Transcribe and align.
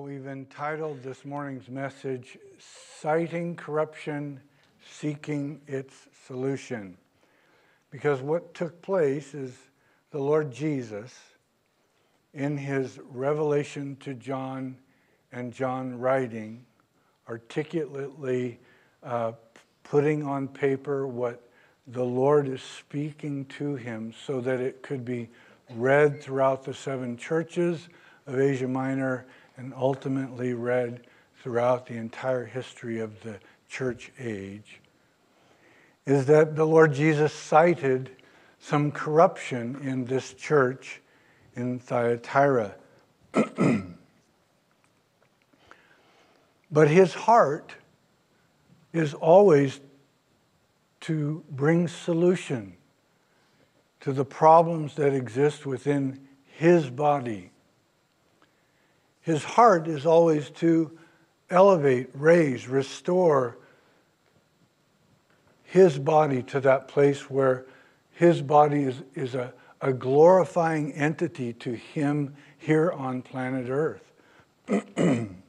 We've 0.00 0.26
entitled 0.26 1.02
this 1.02 1.22
morning's 1.24 1.68
message, 1.68 2.38
Sighting 2.98 3.56
Corruption, 3.56 4.40
Seeking 4.90 5.60
Its 5.66 5.94
Solution. 6.26 6.96
Because 7.90 8.22
what 8.22 8.54
took 8.54 8.80
place 8.80 9.34
is 9.34 9.54
the 10.10 10.18
Lord 10.18 10.50
Jesus, 10.50 11.12
in 12.32 12.56
his 12.56 13.00
revelation 13.10 13.96
to 13.96 14.14
John 14.14 14.78
and 15.30 15.52
John 15.52 15.98
writing, 15.98 16.64
articulately 17.28 18.60
uh, 19.02 19.32
putting 19.84 20.24
on 20.24 20.48
paper 20.48 21.06
what 21.06 21.50
the 21.86 22.04
Lord 22.04 22.48
is 22.48 22.62
speaking 22.62 23.44
to 23.58 23.74
him 23.74 24.14
so 24.26 24.40
that 24.40 24.58
it 24.58 24.82
could 24.82 25.04
be 25.04 25.28
read 25.74 26.22
throughout 26.22 26.64
the 26.64 26.74
seven 26.74 27.18
churches 27.18 27.88
of 28.26 28.40
Asia 28.40 28.68
Minor 28.68 29.26
and 29.62 29.72
ultimately 29.76 30.52
read 30.54 31.06
throughout 31.40 31.86
the 31.86 31.94
entire 31.94 32.44
history 32.44 32.98
of 32.98 33.22
the 33.22 33.38
church 33.68 34.10
age, 34.18 34.80
is 36.04 36.26
that 36.26 36.56
the 36.56 36.66
Lord 36.66 36.92
Jesus 36.92 37.32
cited 37.32 38.10
some 38.58 38.90
corruption 38.90 39.78
in 39.82 40.04
this 40.04 40.34
church 40.34 41.00
in 41.54 41.78
Thyatira. 41.78 42.74
but 46.72 46.88
his 46.88 47.14
heart 47.14 47.72
is 48.92 49.14
always 49.14 49.78
to 51.02 51.44
bring 51.50 51.86
solution 51.86 52.72
to 54.00 54.12
the 54.12 54.24
problems 54.24 54.96
that 54.96 55.14
exist 55.14 55.64
within 55.64 56.18
his 56.44 56.90
body 56.90 57.51
his 59.22 59.42
heart 59.44 59.88
is 59.88 60.04
always 60.04 60.50
to 60.50 60.98
elevate, 61.48 62.10
raise, 62.12 62.68
restore 62.68 63.56
his 65.64 65.98
body 65.98 66.42
to 66.42 66.60
that 66.60 66.88
place 66.88 67.30
where 67.30 67.64
his 68.10 68.42
body 68.42 68.82
is, 68.82 69.02
is 69.14 69.34
a, 69.34 69.54
a 69.80 69.92
glorifying 69.92 70.92
entity 70.92 71.52
to 71.54 71.72
him 71.72 72.34
here 72.58 72.90
on 72.92 73.22
planet 73.22 73.68
Earth. 73.70 74.12
and 74.96 75.44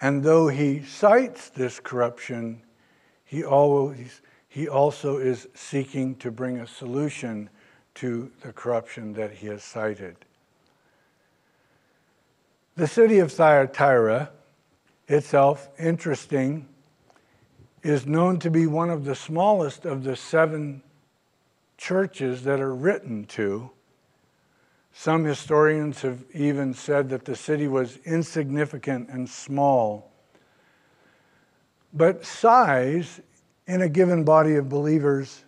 though 0.00 0.48
he 0.48 0.82
cites 0.82 1.48
this 1.50 1.78
corruption, 1.80 2.62
he, 3.24 3.44
always, 3.44 4.22
he 4.48 4.68
also 4.68 5.18
is 5.18 5.48
seeking 5.54 6.16
to 6.16 6.30
bring 6.30 6.58
a 6.58 6.66
solution 6.66 7.48
to 7.94 8.30
the 8.40 8.52
corruption 8.52 9.12
that 9.12 9.32
he 9.32 9.46
has 9.46 9.62
cited. 9.62 10.16
The 12.80 12.88
city 12.88 13.18
of 13.18 13.30
Thyatira 13.30 14.30
itself, 15.06 15.68
interesting, 15.78 16.66
is 17.82 18.06
known 18.06 18.38
to 18.38 18.50
be 18.50 18.66
one 18.66 18.88
of 18.88 19.04
the 19.04 19.14
smallest 19.14 19.84
of 19.84 20.02
the 20.02 20.16
seven 20.16 20.82
churches 21.76 22.44
that 22.44 22.58
are 22.58 22.74
written 22.74 23.26
to. 23.26 23.70
Some 24.94 25.24
historians 25.24 26.00
have 26.00 26.24
even 26.32 26.72
said 26.72 27.10
that 27.10 27.26
the 27.26 27.36
city 27.36 27.68
was 27.68 27.98
insignificant 28.06 29.10
and 29.10 29.28
small. 29.28 30.10
But 31.92 32.24
size 32.24 33.20
in 33.66 33.82
a 33.82 33.90
given 33.90 34.24
body 34.24 34.54
of 34.54 34.70
believers 34.70 35.44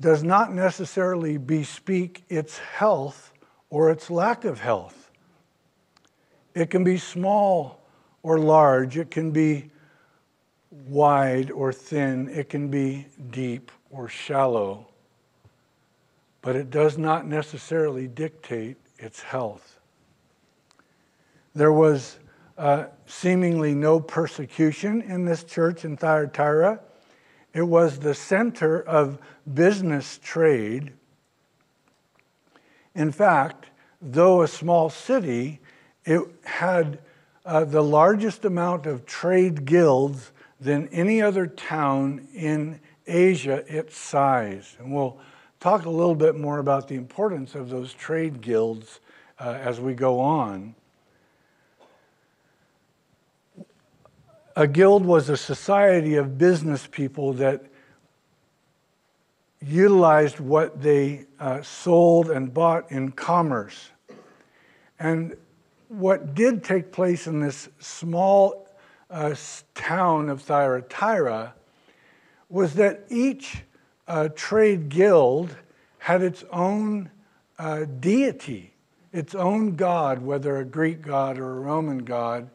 does 0.00 0.24
not 0.24 0.52
necessarily 0.52 1.36
bespeak 1.38 2.24
its 2.28 2.58
health 2.58 3.32
or 3.70 3.92
its 3.92 4.10
lack 4.10 4.44
of 4.44 4.58
health. 4.58 5.07
It 6.58 6.70
can 6.70 6.82
be 6.82 6.98
small 6.98 7.78
or 8.24 8.40
large, 8.40 8.98
it 8.98 9.12
can 9.12 9.30
be 9.30 9.70
wide 10.88 11.52
or 11.52 11.72
thin, 11.72 12.28
it 12.30 12.48
can 12.48 12.66
be 12.66 13.06
deep 13.30 13.70
or 13.90 14.08
shallow, 14.08 14.88
but 16.42 16.56
it 16.56 16.68
does 16.68 16.98
not 16.98 17.28
necessarily 17.28 18.08
dictate 18.08 18.76
its 18.98 19.22
health. 19.22 19.78
There 21.54 21.72
was 21.72 22.18
uh, 22.58 22.86
seemingly 23.06 23.72
no 23.72 24.00
persecution 24.00 25.02
in 25.02 25.24
this 25.24 25.44
church 25.44 25.84
in 25.84 25.96
Thyatira. 25.96 26.80
It 27.54 27.62
was 27.62 28.00
the 28.00 28.14
center 28.14 28.82
of 28.82 29.20
business 29.54 30.18
trade. 30.24 30.92
In 32.96 33.12
fact, 33.12 33.66
though 34.02 34.42
a 34.42 34.48
small 34.48 34.90
city, 34.90 35.60
it 36.08 36.26
had 36.42 37.00
uh, 37.44 37.64
the 37.64 37.82
largest 37.82 38.46
amount 38.46 38.86
of 38.86 39.04
trade 39.04 39.66
guilds 39.66 40.32
than 40.58 40.88
any 40.88 41.20
other 41.20 41.46
town 41.46 42.26
in 42.34 42.80
Asia 43.06 43.62
its 43.66 43.98
size. 43.98 44.74
And 44.78 44.90
we'll 44.90 45.18
talk 45.60 45.84
a 45.84 45.90
little 45.90 46.14
bit 46.14 46.34
more 46.34 46.60
about 46.60 46.88
the 46.88 46.94
importance 46.94 47.54
of 47.54 47.68
those 47.68 47.92
trade 47.92 48.40
guilds 48.40 49.00
uh, 49.38 49.58
as 49.60 49.80
we 49.80 49.92
go 49.92 50.18
on. 50.18 50.74
A 54.56 54.66
guild 54.66 55.04
was 55.04 55.28
a 55.28 55.36
society 55.36 56.14
of 56.14 56.38
business 56.38 56.86
people 56.86 57.34
that 57.34 57.66
utilized 59.60 60.40
what 60.40 60.80
they 60.80 61.26
uh, 61.38 61.60
sold 61.60 62.30
and 62.30 62.52
bought 62.54 62.90
in 62.90 63.12
commerce. 63.12 63.90
And 64.98 65.36
what 65.88 66.34
did 66.34 66.62
take 66.62 66.92
place 66.92 67.26
in 67.26 67.40
this 67.40 67.68
small 67.78 68.68
uh, 69.10 69.34
town 69.74 70.28
of 70.28 70.42
Thyatira 70.42 71.54
was 72.48 72.74
that 72.74 73.04
each 73.08 73.62
uh, 74.06 74.28
trade 74.34 74.88
guild 74.88 75.56
had 75.98 76.22
its 76.22 76.44
own 76.50 77.10
uh, 77.58 77.84
deity, 78.00 78.72
its 79.12 79.34
own 79.34 79.76
god, 79.76 80.22
whether 80.22 80.58
a 80.58 80.64
Greek 80.64 81.02
god 81.02 81.38
or 81.38 81.56
a 81.56 81.60
Roman 81.60 81.98
god. 81.98 82.48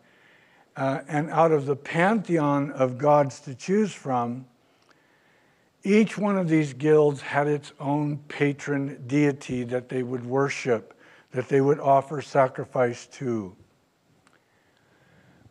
Uh, 0.76 1.02
and 1.08 1.30
out 1.30 1.52
of 1.52 1.66
the 1.66 1.76
pantheon 1.76 2.72
of 2.72 2.98
gods 2.98 3.40
to 3.42 3.54
choose 3.54 3.94
from, 3.94 4.46
each 5.84 6.18
one 6.18 6.38
of 6.38 6.48
these 6.48 6.74
guilds 6.74 7.22
had 7.22 7.48
its 7.48 7.74
own 7.80 8.18
patron 8.28 9.04
deity 9.06 9.64
that 9.64 9.90
they 9.90 10.02
would 10.02 10.26
worship 10.26 10.93
that 11.34 11.50
they 11.50 11.62
would 11.62 11.80
offer 11.80 12.22
sacrifice 12.22 13.08
to. 13.08 13.56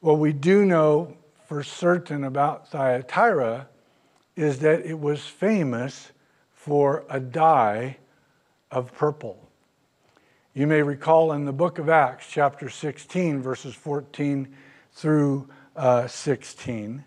What 0.01 0.19
we 0.19 0.33
do 0.33 0.65
know 0.65 1.17
for 1.47 1.63
certain 1.63 2.25
about 2.25 2.69
Thyatira 2.69 3.69
is 4.37 4.61
that 4.61 4.87
it 4.87 4.99
was 4.99 5.27
famous 5.27 6.13
for 6.55 7.05
a 7.11 7.21
dye 7.21 7.99
of 8.71 8.93
purple. 8.95 9.39
You 10.55 10.67
may 10.67 10.83
recall 10.83 11.33
in 11.33 11.45
the 11.45 11.53
book 11.53 11.79
of 11.79 11.89
Acts, 11.89 12.27
chapter 12.31 12.69
16, 12.69 13.43
verses 13.43 13.75
14 13.75 14.55
through 14.93 15.49
uh, 15.75 16.07
16, 16.07 17.05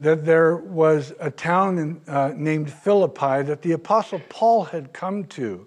that 0.00 0.24
there 0.24 0.56
was 0.56 1.14
a 1.20 1.30
town 1.30 1.78
in, 1.78 2.00
uh, 2.06 2.32
named 2.34 2.70
Philippi 2.70 3.42
that 3.42 3.62
the 3.62 3.72
Apostle 3.72 4.20
Paul 4.28 4.64
had 4.64 4.92
come 4.92 5.24
to 5.26 5.66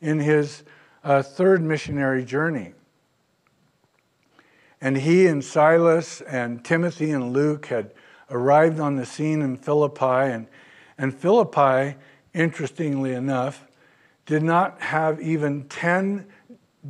in 0.00 0.20
his 0.20 0.62
a 1.02 1.22
third 1.22 1.62
missionary 1.62 2.24
journey. 2.24 2.74
And 4.80 4.96
he 4.96 5.26
and 5.26 5.44
Silas 5.44 6.20
and 6.22 6.64
Timothy 6.64 7.10
and 7.10 7.32
Luke 7.32 7.66
had 7.66 7.92
arrived 8.30 8.80
on 8.80 8.96
the 8.96 9.04
scene 9.04 9.42
in 9.42 9.56
Philippi. 9.56 10.04
And, 10.04 10.46
and 10.96 11.14
Philippi, 11.14 11.96
interestingly 12.32 13.12
enough, 13.12 13.66
did 14.24 14.42
not 14.42 14.80
have 14.80 15.20
even 15.20 15.64
10 15.68 16.26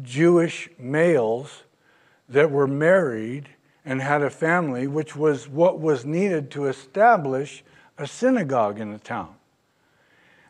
Jewish 0.03 0.69
males 0.79 1.64
that 2.29 2.50
were 2.50 2.69
married 2.69 3.49
and 3.85 4.00
had 4.00 4.23
a 4.23 4.31
family, 4.31 4.87
which 4.87 5.17
was 5.17 5.49
what 5.49 5.81
was 5.81 6.05
needed 6.05 6.50
to 6.52 6.67
establish 6.67 7.64
a 7.99 8.06
synagogue 8.06 8.79
in 8.79 8.93
the 8.93 8.99
town. 8.99 9.35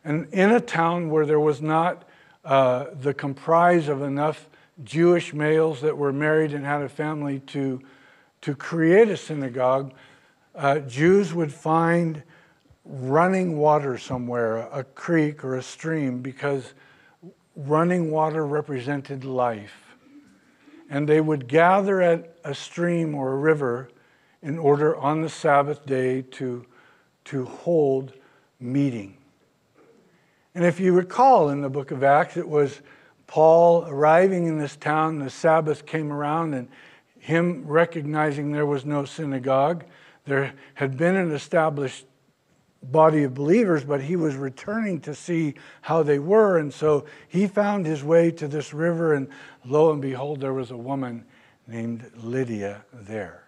And 0.05 0.29
in 0.33 0.51
a 0.51 0.61
town 0.61 1.11
where 1.11 1.25
there 1.25 1.41
was 1.41 1.63
not 1.63 2.05
uh, 2.45 2.87
the 3.01 3.15
comprise 3.15 3.89
of 3.89 4.03
enough 4.03 4.49
Jewish 4.85 5.35
males 5.35 5.81
that 5.83 5.97
were 5.97 6.13
married 6.13 6.55
and 6.55 6.65
had 6.65 6.83
a 6.83 6.89
family 6.89 7.41
to, 7.49 7.81
to 8.41 8.55
create 8.55 9.09
a 9.09 9.17
synagogue, 9.17 9.93
uh, 10.55 10.79
Jews 10.81 11.35
would 11.35 11.53
find 11.53 12.23
running 12.85 13.59
water 13.59 13.99
somewhere, 13.99 14.69
a 14.73 14.83
creek 14.83 15.45
or 15.45 15.57
a 15.57 15.63
stream, 15.63 16.23
because 16.23 16.75
running 17.55 18.11
water 18.11 18.47
represented 18.47 19.25
life. 19.25 19.97
And 20.89 21.09
they 21.09 21.21
would 21.21 21.47
gather 21.47 22.01
at 22.01 22.37
a 22.45 22.55
stream 22.55 23.15
or 23.15 23.33
a 23.33 23.37
river 23.37 23.91
in 24.43 24.59
order 24.59 24.97
on 24.97 25.21
the 25.21 25.29
Sabbath 25.29 25.85
day 25.87 26.23
to, 26.23 26.65
to 27.27 27.45
hold 27.45 28.15
meeting. 28.59 29.20
And 30.55 30.65
if 30.65 30.81
you 30.81 30.93
recall 30.93 31.51
in 31.51 31.61
the 31.61 31.69
book 31.69 31.91
of 31.91 32.03
Acts, 32.03 32.37
it 32.37 32.49
was 32.49 32.81
Paul 33.27 33.85
arriving 33.87 34.47
in 34.47 34.59
this 34.59 34.75
town, 34.75 35.21
the 35.21 35.31
Sabbath 35.31 35.87
came 35.87 36.13
around, 36.13 36.55
and 36.55 36.69
him 37.19 37.65
recognizing 37.67 38.51
there 38.51 38.67
was 38.67 38.85
no 38.85 39.05
synagogue. 39.05 39.85
There 40.25 40.53
had 40.75 40.97
been 40.97 41.15
an 41.15 41.31
established 41.31 42.07
body 42.83 43.23
of 43.25 43.35
believers, 43.35 43.85
but 43.85 44.01
he 44.01 44.17
was 44.17 44.35
returning 44.35 45.01
to 45.03 45.15
see 45.15 45.55
how 45.83 46.03
they 46.03 46.19
were. 46.19 46.59
And 46.59 46.73
so 46.73 47.05
he 47.29 47.47
found 47.47 47.87
his 47.87 48.03
way 48.03 48.31
to 48.33 48.49
this 48.49 48.75
river, 48.75 49.15
and 49.15 49.29
lo 49.65 49.93
and 49.93 50.03
behold, 50.03 50.41
there 50.41 50.55
was 50.55 50.71
a 50.71 50.77
woman 50.77 51.25
named 51.69 52.11
Lydia 52.17 52.85
there. 52.93 53.45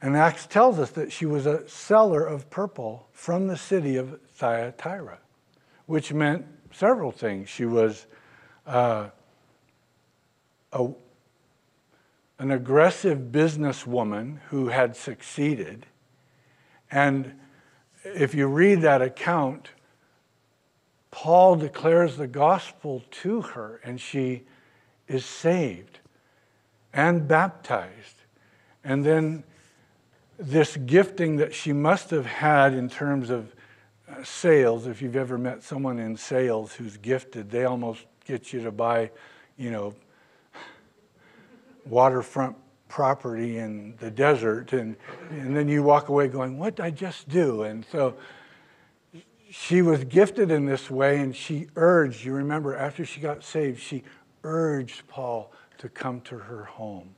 And 0.00 0.16
Acts 0.16 0.46
tells 0.46 0.78
us 0.78 0.90
that 0.90 1.10
she 1.10 1.26
was 1.26 1.46
a 1.46 1.68
seller 1.68 2.24
of 2.24 2.48
purple 2.50 3.08
from 3.12 3.48
the 3.48 3.56
city 3.56 3.96
of 3.96 4.20
Thyatira, 4.38 5.18
which 5.86 6.12
meant 6.12 6.46
several 6.72 7.10
things. 7.10 7.48
She 7.48 7.64
was 7.64 8.06
uh, 8.66 9.08
a, 10.72 10.88
an 12.38 12.52
aggressive 12.52 13.18
businesswoman 13.32 14.38
who 14.50 14.68
had 14.68 14.94
succeeded. 14.94 15.86
And 16.88 17.34
if 18.04 18.32
you 18.32 18.46
read 18.46 18.82
that 18.82 19.02
account, 19.02 19.70
Paul 21.10 21.56
declares 21.56 22.16
the 22.16 22.28
gospel 22.28 23.02
to 23.10 23.42
her, 23.42 23.80
and 23.82 24.00
she 24.00 24.44
is 25.08 25.24
saved 25.24 25.98
and 26.92 27.26
baptized. 27.26 28.22
And 28.84 29.04
then 29.04 29.42
this 30.38 30.76
gifting 30.76 31.38
that 31.38 31.52
she 31.52 31.72
must 31.72 32.10
have 32.10 32.26
had 32.26 32.72
in 32.72 32.88
terms 32.88 33.30
of 33.30 33.52
uh, 34.10 34.22
sales, 34.24 34.86
if 34.86 35.02
you've 35.02 35.16
ever 35.16 35.38
met 35.38 35.62
someone 35.62 35.98
in 35.98 36.16
sales 36.16 36.74
who's 36.74 36.96
gifted, 36.96 37.50
they 37.50 37.64
almost 37.64 38.04
get 38.24 38.52
you 38.52 38.62
to 38.62 38.70
buy, 38.70 39.10
you 39.56 39.70
know, 39.70 39.94
waterfront 41.86 42.56
property 42.88 43.58
in 43.58 43.94
the 43.98 44.10
desert. 44.10 44.72
And, 44.72 44.96
and 45.30 45.56
then 45.56 45.68
you 45.68 45.82
walk 45.82 46.08
away 46.08 46.28
going, 46.28 46.58
What 46.58 46.76
did 46.76 46.84
I 46.84 46.90
just 46.90 47.28
do? 47.28 47.62
And 47.62 47.84
so 47.90 48.16
she 49.50 49.82
was 49.82 50.04
gifted 50.04 50.50
in 50.50 50.66
this 50.66 50.90
way, 50.90 51.20
and 51.20 51.34
she 51.34 51.68
urged, 51.76 52.24
you 52.24 52.32
remember, 52.32 52.76
after 52.76 53.04
she 53.04 53.20
got 53.20 53.42
saved, 53.42 53.80
she 53.80 54.04
urged 54.44 55.06
Paul 55.08 55.52
to 55.78 55.88
come 55.88 56.20
to 56.22 56.38
her 56.38 56.64
home. 56.64 57.14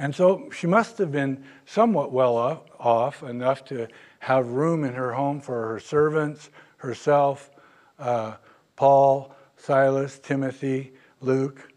And 0.00 0.14
so 0.14 0.48
she 0.50 0.66
must 0.66 0.96
have 0.96 1.12
been 1.12 1.44
somewhat 1.66 2.10
well 2.10 2.64
off, 2.78 3.22
enough 3.22 3.66
to 3.66 3.86
have 4.20 4.48
room 4.48 4.82
in 4.82 4.94
her 4.94 5.12
home 5.12 5.42
for 5.42 5.68
her 5.68 5.78
servants, 5.78 6.48
herself, 6.78 7.50
uh, 7.98 8.36
Paul, 8.76 9.36
Silas, 9.58 10.18
Timothy, 10.18 10.94
Luke. 11.20 11.70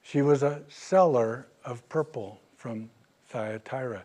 She 0.00 0.22
was 0.22 0.44
a 0.44 0.62
seller 0.68 1.48
of 1.64 1.86
purple 1.88 2.40
from 2.56 2.88
Thyatira. 3.30 4.04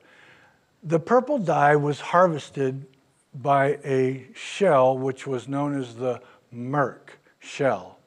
The 0.81 0.99
purple 0.99 1.37
dye 1.37 1.75
was 1.75 1.99
harvested 1.99 2.87
by 3.35 3.77
a 3.85 4.25
shell 4.33 4.97
which 4.97 5.27
was 5.27 5.47
known 5.47 5.79
as 5.79 5.97
the 5.97 6.19
murex 6.51 7.13
shell. 7.37 7.99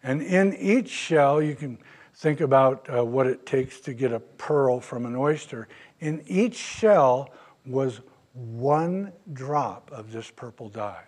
And 0.00 0.22
in 0.22 0.54
each 0.54 0.90
shell, 0.90 1.42
you 1.42 1.56
can 1.56 1.78
think 2.22 2.40
about 2.40 2.86
uh, 2.88 3.04
what 3.04 3.26
it 3.26 3.44
takes 3.44 3.80
to 3.80 3.92
get 3.92 4.12
a 4.12 4.20
pearl 4.20 4.78
from 4.78 5.06
an 5.06 5.16
oyster. 5.16 5.66
In 5.98 6.22
each 6.28 6.54
shell 6.54 7.30
was 7.66 8.00
one 8.32 9.12
drop 9.32 9.90
of 9.90 10.12
this 10.12 10.30
purple 10.30 10.68
dye. 10.68 11.02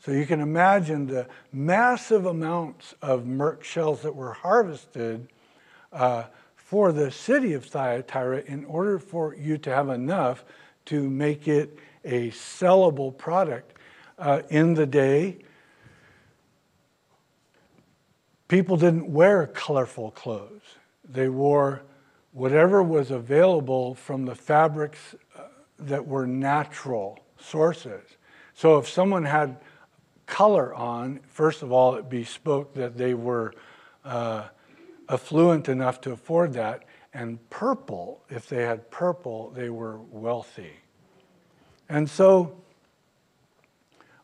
So 0.00 0.12
you 0.12 0.26
can 0.26 0.40
imagine 0.40 1.06
the 1.06 1.28
massive 1.50 2.26
amounts 2.26 2.94
of 3.00 3.24
murex 3.24 3.66
shells 3.66 4.02
that 4.02 4.14
were 4.14 4.34
harvested 4.34 5.28
uh, 5.94 6.24
for 6.56 6.92
the 6.92 7.10
city 7.10 7.54
of 7.54 7.64
Thyatira 7.64 8.42
in 8.46 8.66
order 8.66 8.98
for 8.98 9.34
you 9.34 9.56
to 9.56 9.70
have 9.70 9.88
enough 9.88 10.44
to 10.84 11.08
make 11.08 11.48
it 11.48 11.78
a 12.04 12.30
sellable 12.32 13.16
product. 13.16 13.72
Uh, 14.18 14.42
in 14.50 14.74
the 14.74 14.84
day, 14.84 15.38
people 18.48 18.76
didn't 18.76 19.08
wear 19.08 19.46
colorful 19.46 20.10
clothes. 20.10 20.62
They 21.08 21.28
wore 21.28 21.82
whatever 22.32 22.82
was 22.82 23.10
available 23.10 23.94
from 23.94 24.24
the 24.24 24.34
fabrics 24.34 25.14
uh, 25.36 25.42
that 25.78 26.06
were 26.06 26.26
natural 26.26 27.20
sources. 27.38 28.02
So 28.54 28.78
if 28.78 28.88
someone 28.88 29.24
had 29.24 29.58
color 30.26 30.74
on, 30.74 31.20
first 31.28 31.62
of 31.62 31.72
all, 31.72 31.94
it 31.96 32.08
bespoke 32.08 32.74
that 32.74 32.96
they 32.96 33.14
were 33.14 33.54
uh, 34.04 34.48
affluent 35.08 35.68
enough 35.68 36.00
to 36.02 36.12
afford 36.12 36.52
that. 36.54 36.84
And 37.12 37.38
purple, 37.50 38.24
if 38.28 38.48
they 38.48 38.62
had 38.62 38.90
purple, 38.90 39.50
they 39.50 39.70
were 39.70 39.98
wealthy. 40.10 40.72
And 41.88 42.08
so 42.10 42.60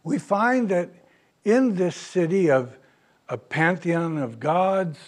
we 0.03 0.19
find 0.19 0.69
that 0.71 0.91
in 1.45 1.75
this 1.75 1.95
city 1.95 2.51
of 2.51 2.77
a 3.31 3.39
pantheon 3.39 4.19
of 4.19 4.41
gods, 4.41 4.99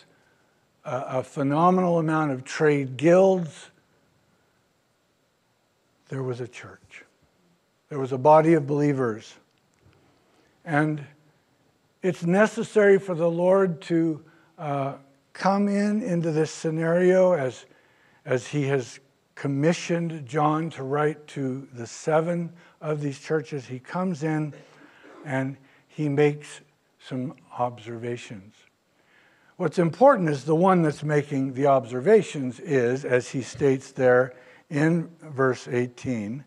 a, 0.85 1.05
a 1.09 1.23
phenomenal 1.25 1.99
amount 1.99 2.31
of 2.31 2.45
trade 2.45 2.97
guilds, 2.97 3.71
there 6.09 6.23
was 6.23 6.41
a 6.41 6.47
church. 6.47 7.05
There 7.89 7.99
was 7.99 8.13
a 8.13 8.19
body 8.19 8.55
of 8.55 8.67
believers. 8.67 9.35
And 10.65 11.05
it's 12.01 12.25
necessary 12.25 12.99
for 12.99 13.15
the 13.15 13.29
Lord 13.29 13.81
to 13.83 14.23
uh, 14.57 14.95
come 15.33 15.67
in 15.67 16.03
into 16.03 16.31
this 16.31 16.53
scenario 16.53 17.33
as, 17.33 17.67
as 18.25 18.47
he 18.47 18.65
has 18.65 19.01
commissioned 19.35 20.27
John 20.27 20.71
to 20.71 20.85
write 20.85 21.27
to 21.29 21.67
the 21.73 21.87
seven 21.87 22.53
of 22.81 23.01
these 23.01 23.19
churches. 23.19 23.67
He 23.67 23.81
comes 23.81 24.23
in 24.23 24.55
and 25.25 25.57
he 25.89 26.09
makes 26.09 26.61
some 27.01 27.35
observations. 27.59 28.55
What's 29.57 29.79
important 29.79 30.29
is 30.29 30.45
the 30.45 30.55
one 30.55 30.83
that's 30.83 31.03
making 31.03 31.55
the 31.55 31.67
observations 31.67 32.59
is, 32.61 33.05
as 33.05 33.29
he 33.29 33.43
states 33.43 33.93
there 33.93 34.35
in 34.71 35.11
verse 35.21 35.69
18, 35.69 36.45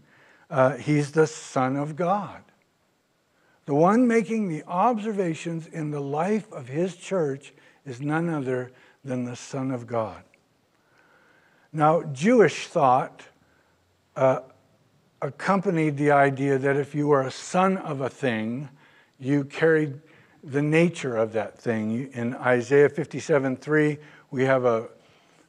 uh, 0.50 0.76
he's 0.78 1.12
the 1.12 1.28
Son 1.28 1.76
of 1.76 1.96
God. 1.96 2.44
The 3.66 3.76
one 3.76 4.08
making 4.08 4.50
the 4.50 4.64
observations 4.68 5.68
in 5.68 5.92
the 5.92 6.00
life 6.00 6.52
of 6.52 6.68
his 6.68 6.96
church 6.96 7.54
is 7.86 8.02
none 8.02 8.30
other 8.30 8.72
than 9.04 9.26
the 9.26 9.36
Son 9.36 9.72
of 9.72 9.88
God. 9.88 10.24
Now, 11.72 12.04
Jewish 12.04 12.68
thought 12.68 13.24
uh, 14.16 14.40
accompanied 15.22 15.98
the 15.98 16.12
idea 16.12 16.58
that 16.58 16.78
if 16.78 16.96
you 16.96 17.08
were 17.08 17.22
a 17.22 17.32
son 17.32 17.78
of 17.78 18.02
a 18.02 18.10
thing, 18.10 18.70
you 19.20 19.44
carried 19.46 20.00
the 20.46 20.62
nature 20.62 21.18
of 21.18 21.34
that 21.34 21.58
thing. 21.58 22.12
In 22.14 22.36
Isaiah 22.36 22.90
57 22.90 23.58
3, 23.58 23.98
we 24.30 24.46
have 24.46 24.64
a, 24.64 24.88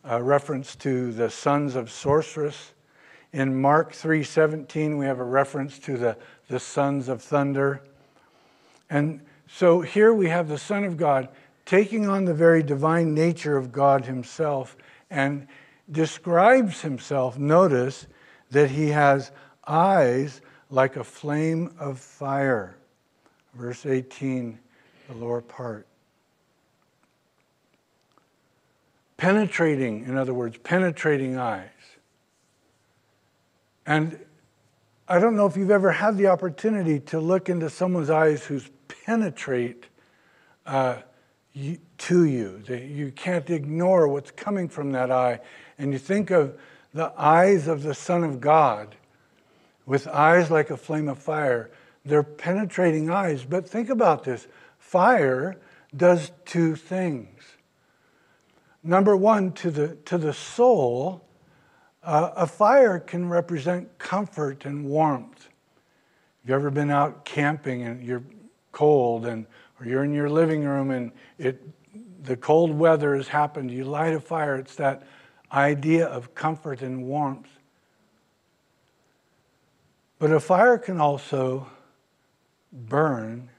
a 0.04 0.22
reference 0.22 0.74
to 0.76 1.12
the 1.12 1.28
sons 1.28 1.76
of 1.76 1.90
sorceress. 1.90 2.72
In 3.32 3.60
Mark 3.60 3.92
3:17, 3.92 4.98
we 4.98 5.04
have 5.04 5.18
a 5.18 5.24
reference 5.24 5.78
to 5.80 5.98
the, 5.98 6.16
the 6.48 6.58
sons 6.58 7.08
of 7.08 7.22
thunder. 7.22 7.82
And 8.88 9.20
so 9.46 9.82
here 9.82 10.14
we 10.14 10.28
have 10.28 10.48
the 10.48 10.58
Son 10.58 10.84
of 10.84 10.96
God 10.96 11.28
taking 11.66 12.08
on 12.08 12.24
the 12.24 12.34
very 12.34 12.62
divine 12.62 13.12
nature 13.14 13.56
of 13.56 13.72
God 13.72 14.06
Himself 14.06 14.76
and 15.10 15.46
describes 15.90 16.80
Himself. 16.80 17.38
Notice 17.38 18.06
that 18.50 18.70
He 18.70 18.88
has 18.88 19.30
eyes 19.66 20.40
like 20.70 20.96
a 20.96 21.04
flame 21.04 21.74
of 21.78 21.98
fire. 21.98 22.76
Verse 23.54 23.84
18 23.84 24.58
the 25.08 25.14
lower 25.14 25.40
part. 25.40 25.86
Penetrating, 29.16 30.04
in 30.04 30.16
other 30.16 30.34
words, 30.34 30.58
penetrating 30.58 31.38
eyes. 31.38 31.70
And 33.86 34.18
I 35.08 35.20
don't 35.20 35.36
know 35.36 35.46
if 35.46 35.56
you've 35.56 35.70
ever 35.70 35.92
had 35.92 36.18
the 36.18 36.26
opportunity 36.26 36.98
to 37.00 37.20
look 37.20 37.48
into 37.48 37.70
someone's 37.70 38.10
eyes 38.10 38.44
who's 38.44 38.68
penetrate 39.04 39.86
uh, 40.66 40.96
to 41.98 42.24
you. 42.24 42.62
You 42.68 43.12
can't 43.12 43.48
ignore 43.48 44.08
what's 44.08 44.32
coming 44.32 44.68
from 44.68 44.92
that 44.92 45.10
eye. 45.10 45.40
And 45.78 45.92
you 45.92 45.98
think 45.98 46.30
of 46.30 46.58
the 46.92 47.12
eyes 47.16 47.68
of 47.68 47.82
the 47.82 47.94
Son 47.94 48.24
of 48.24 48.40
God 48.40 48.96
with 49.86 50.08
eyes 50.08 50.50
like 50.50 50.70
a 50.70 50.76
flame 50.76 51.08
of 51.08 51.18
fire. 51.18 51.70
They're 52.04 52.22
penetrating 52.22 53.08
eyes. 53.10 53.44
But 53.44 53.68
think 53.68 53.88
about 53.88 54.24
this 54.24 54.48
Fire 54.86 55.56
does 55.96 56.30
two 56.44 56.76
things. 56.76 57.42
Number 58.84 59.16
one, 59.16 59.50
to 59.54 59.72
the, 59.72 59.96
to 60.04 60.16
the 60.16 60.32
soul, 60.32 61.24
uh, 62.04 62.30
a 62.36 62.46
fire 62.46 63.00
can 63.00 63.28
represent 63.28 63.98
comfort 63.98 64.64
and 64.64 64.84
warmth. 64.84 65.48
You 66.46 66.54
ever 66.54 66.70
been 66.70 66.92
out 66.92 67.24
camping 67.24 67.82
and 67.82 68.00
you're 68.00 68.22
cold 68.70 69.26
and 69.26 69.46
or 69.80 69.86
you're 69.86 70.04
in 70.04 70.14
your 70.14 70.30
living 70.30 70.62
room 70.62 70.92
and 70.92 71.10
it, 71.36 71.60
the 72.22 72.36
cold 72.36 72.72
weather 72.72 73.16
has 73.16 73.26
happened, 73.26 73.72
you 73.72 73.82
light 73.82 74.14
a 74.14 74.20
fire. 74.20 74.54
It's 74.54 74.76
that 74.76 75.02
idea 75.50 76.06
of 76.06 76.32
comfort 76.36 76.80
and 76.82 77.02
warmth. 77.06 77.50
But 80.20 80.30
a 80.30 80.38
fire 80.38 80.78
can 80.78 81.00
also 81.00 81.66
burn 82.72 83.50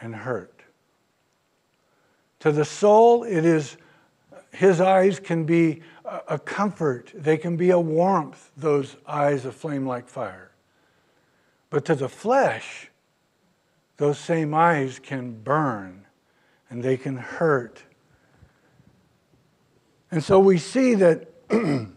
and 0.00 0.14
hurt. 0.14 0.62
To 2.40 2.52
the 2.52 2.64
soul, 2.64 3.24
it 3.24 3.44
is, 3.44 3.76
his 4.52 4.80
eyes 4.80 5.20
can 5.20 5.44
be 5.44 5.82
a 6.28 6.38
comfort, 6.38 7.12
they 7.14 7.36
can 7.36 7.56
be 7.56 7.70
a 7.70 7.78
warmth, 7.78 8.50
those 8.56 8.96
eyes 9.06 9.44
of 9.44 9.54
flame 9.54 9.86
like 9.86 10.08
fire. 10.08 10.50
But 11.68 11.84
to 11.84 11.94
the 11.94 12.08
flesh, 12.08 12.90
those 13.96 14.18
same 14.18 14.54
eyes 14.54 14.98
can 14.98 15.32
burn 15.42 16.06
and 16.68 16.82
they 16.82 16.96
can 16.96 17.16
hurt. 17.16 17.82
And 20.10 20.24
so 20.24 20.40
we 20.40 20.58
see 20.58 20.94
that 20.94 21.28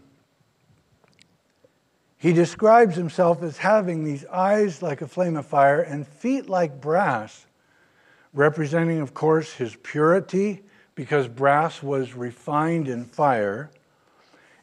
he 2.16 2.32
describes 2.32 2.96
himself 2.96 3.42
as 3.42 3.58
having 3.58 4.04
these 4.04 4.24
eyes 4.26 4.82
like 4.82 5.00
a 5.00 5.08
flame 5.08 5.36
of 5.36 5.46
fire 5.46 5.80
and 5.80 6.06
feet 6.06 6.48
like 6.48 6.80
brass, 6.80 7.46
representing, 8.34 9.00
of 9.00 9.14
course, 9.14 9.52
his 9.52 9.76
purity, 9.76 10.62
because 10.94 11.28
brass 11.28 11.82
was 11.82 12.14
refined 12.14 12.88
in 12.88 13.04
fire. 13.04 13.70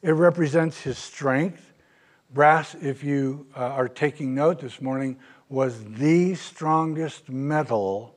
It 0.02 0.12
represents 0.12 0.82
his 0.82 0.98
strength. 0.98 1.74
Brass, 2.34 2.76
if 2.76 3.04
you 3.04 3.48
uh, 3.56 3.60
are 3.60 3.88
taking 3.88 4.36
note 4.36 4.60
this 4.60 4.82
morning, 4.82 5.18
was 5.50 5.84
the 5.84 6.36
strongest 6.36 7.30
metal 7.30 8.16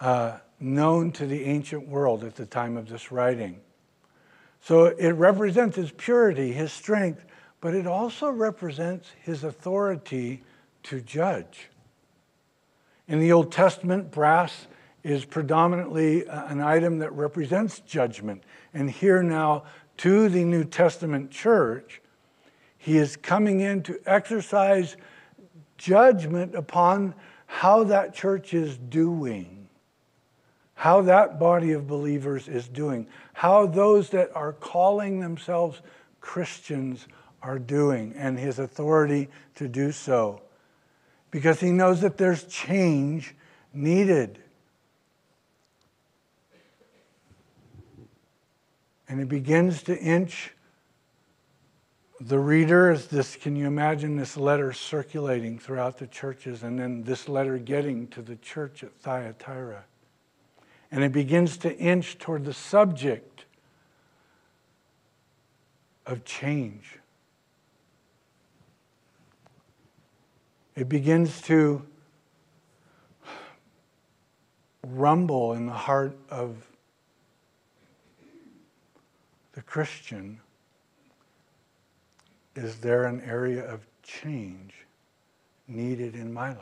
uh, 0.00 0.38
known 0.60 1.10
to 1.12 1.26
the 1.26 1.44
ancient 1.44 1.88
world 1.88 2.22
at 2.22 2.36
the 2.36 2.46
time 2.46 2.76
of 2.76 2.88
this 2.88 3.10
writing. 3.10 3.60
So 4.60 4.86
it 4.86 5.10
represents 5.10 5.76
his 5.76 5.90
purity, 5.90 6.52
his 6.52 6.72
strength, 6.72 7.24
but 7.60 7.74
it 7.74 7.86
also 7.86 8.30
represents 8.30 9.10
his 9.20 9.42
authority 9.42 10.44
to 10.84 11.00
judge. 11.00 11.68
In 13.12 13.20
the 13.20 13.30
Old 13.30 13.52
Testament, 13.52 14.10
brass 14.10 14.68
is 15.04 15.26
predominantly 15.26 16.26
uh, 16.26 16.46
an 16.46 16.62
item 16.62 17.00
that 17.00 17.12
represents 17.12 17.80
judgment. 17.80 18.42
And 18.72 18.90
here 18.90 19.22
now, 19.22 19.64
to 19.98 20.30
the 20.30 20.44
New 20.44 20.64
Testament 20.64 21.30
church, 21.30 22.00
he 22.78 22.96
is 22.96 23.18
coming 23.18 23.60
in 23.60 23.82
to 23.82 24.00
exercise 24.06 24.96
judgment 25.76 26.54
upon 26.54 27.14
how 27.44 27.84
that 27.84 28.14
church 28.14 28.54
is 28.54 28.78
doing, 28.78 29.68
how 30.72 31.02
that 31.02 31.38
body 31.38 31.72
of 31.72 31.86
believers 31.86 32.48
is 32.48 32.66
doing, 32.66 33.06
how 33.34 33.66
those 33.66 34.08
that 34.08 34.34
are 34.34 34.54
calling 34.54 35.20
themselves 35.20 35.82
Christians 36.22 37.08
are 37.42 37.58
doing, 37.58 38.14
and 38.16 38.38
his 38.38 38.58
authority 38.58 39.28
to 39.56 39.68
do 39.68 39.92
so. 39.92 40.40
Because 41.32 41.58
he 41.58 41.72
knows 41.72 42.02
that 42.02 42.16
there's 42.16 42.44
change 42.44 43.34
needed. 43.74 44.38
And 49.08 49.18
he 49.18 49.24
begins 49.24 49.82
to 49.84 49.98
inch 49.98 50.52
the 52.28 52.38
reader 52.38 52.92
is 52.92 53.06
this 53.08 53.34
can 53.34 53.56
you 53.56 53.66
imagine 53.66 54.16
this 54.16 54.36
letter 54.36 54.72
circulating 54.72 55.58
throughout 55.58 55.98
the 55.98 56.06
churches 56.06 56.62
and 56.62 56.78
then 56.78 57.02
this 57.02 57.28
letter 57.28 57.58
getting 57.58 58.06
to 58.08 58.22
the 58.22 58.36
church 58.36 58.84
at 58.84 58.94
Thyatira? 59.00 59.84
And 60.92 61.02
it 61.02 61.10
begins 61.10 61.56
to 61.58 61.76
inch 61.76 62.18
toward 62.18 62.44
the 62.44 62.52
subject 62.52 63.46
of 66.06 66.24
change. 66.24 66.98
It 70.74 70.88
begins 70.88 71.40
to 71.42 71.84
rumble 74.86 75.52
in 75.52 75.66
the 75.66 75.72
heart 75.72 76.16
of 76.30 76.66
the 79.52 79.62
Christian 79.62 80.40
is 82.54 82.76
there 82.76 83.04
an 83.04 83.20
area 83.22 83.64
of 83.64 83.86
change 84.02 84.74
needed 85.66 86.14
in 86.14 86.32
my 86.32 86.50
life? 86.50 86.58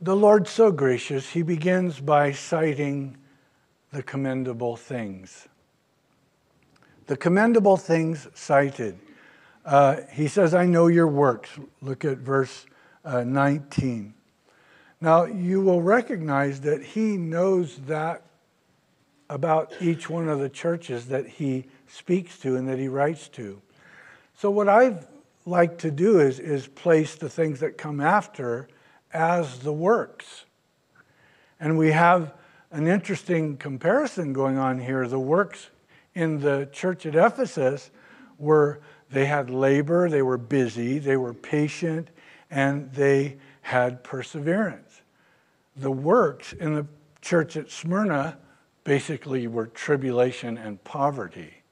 The 0.00 0.14
Lord's 0.14 0.50
so 0.50 0.70
gracious, 0.70 1.30
he 1.30 1.42
begins 1.42 2.00
by 2.00 2.32
citing 2.32 3.16
the 3.90 4.02
commendable 4.02 4.76
things. 4.76 5.48
The 7.06 7.16
commendable 7.16 7.76
things 7.76 8.28
cited. 8.34 8.98
Uh, 9.64 9.96
he 10.12 10.28
says, 10.28 10.54
I 10.54 10.66
know 10.66 10.86
your 10.86 11.08
works. 11.08 11.50
Look 11.80 12.04
at 12.04 12.18
verse 12.18 12.66
uh, 13.04 13.24
19. 13.24 14.14
Now, 15.00 15.24
you 15.24 15.60
will 15.60 15.82
recognize 15.82 16.60
that 16.62 16.82
he 16.82 17.16
knows 17.16 17.76
that 17.86 18.22
about 19.28 19.72
each 19.80 20.08
one 20.08 20.28
of 20.28 20.38
the 20.38 20.48
churches 20.48 21.06
that 21.06 21.26
he 21.26 21.66
speaks 21.86 22.38
to 22.38 22.56
and 22.56 22.68
that 22.68 22.78
he 22.78 22.88
writes 22.88 23.28
to. 23.28 23.60
So, 24.36 24.50
what 24.50 24.68
I've 24.68 25.06
like 25.46 25.78
to 25.78 25.90
do 25.90 26.20
is, 26.20 26.38
is 26.38 26.66
place 26.66 27.16
the 27.16 27.28
things 27.28 27.60
that 27.60 27.76
come 27.76 28.00
after 28.00 28.68
as 29.12 29.58
the 29.58 29.72
works. 29.72 30.44
And 31.60 31.78
we 31.78 31.92
have 31.92 32.34
an 32.70 32.86
interesting 32.86 33.56
comparison 33.56 34.32
going 34.32 34.58
on 34.58 34.78
here. 34.80 35.06
The 35.06 35.18
works 35.18 35.68
in 36.14 36.40
the 36.40 36.68
church 36.72 37.06
at 37.06 37.14
Ephesus 37.14 37.90
were 38.38 38.80
they 39.10 39.26
had 39.26 39.50
labor, 39.50 40.08
they 40.08 40.22
were 40.22 40.38
busy, 40.38 40.98
they 40.98 41.16
were 41.16 41.34
patient, 41.34 42.10
and 42.50 42.92
they 42.92 43.36
had 43.62 44.02
perseverance. 44.02 45.02
The 45.76 45.90
works 45.90 46.52
in 46.52 46.74
the 46.74 46.86
church 47.20 47.56
at 47.56 47.70
Smyrna 47.70 48.38
basically 48.84 49.46
were 49.46 49.66
tribulation 49.66 50.58
and 50.58 50.82
poverty, 50.84 51.62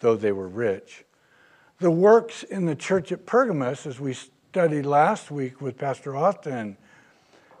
though 0.00 0.16
they 0.16 0.32
were 0.32 0.48
rich. 0.48 1.04
The 1.78 1.90
works 1.90 2.42
in 2.42 2.66
the 2.66 2.74
church 2.74 3.12
at 3.12 3.24
Pergamos, 3.24 3.86
as 3.86 4.00
we 4.00 4.14
studied 4.14 4.84
last 4.84 5.30
week 5.30 5.60
with 5.60 5.78
Pastor 5.78 6.16
Austin, 6.16 6.76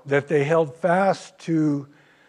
that 0.04 0.26
they 0.26 0.44
held 0.44 0.74
fast 0.74 1.38
to 1.40 1.86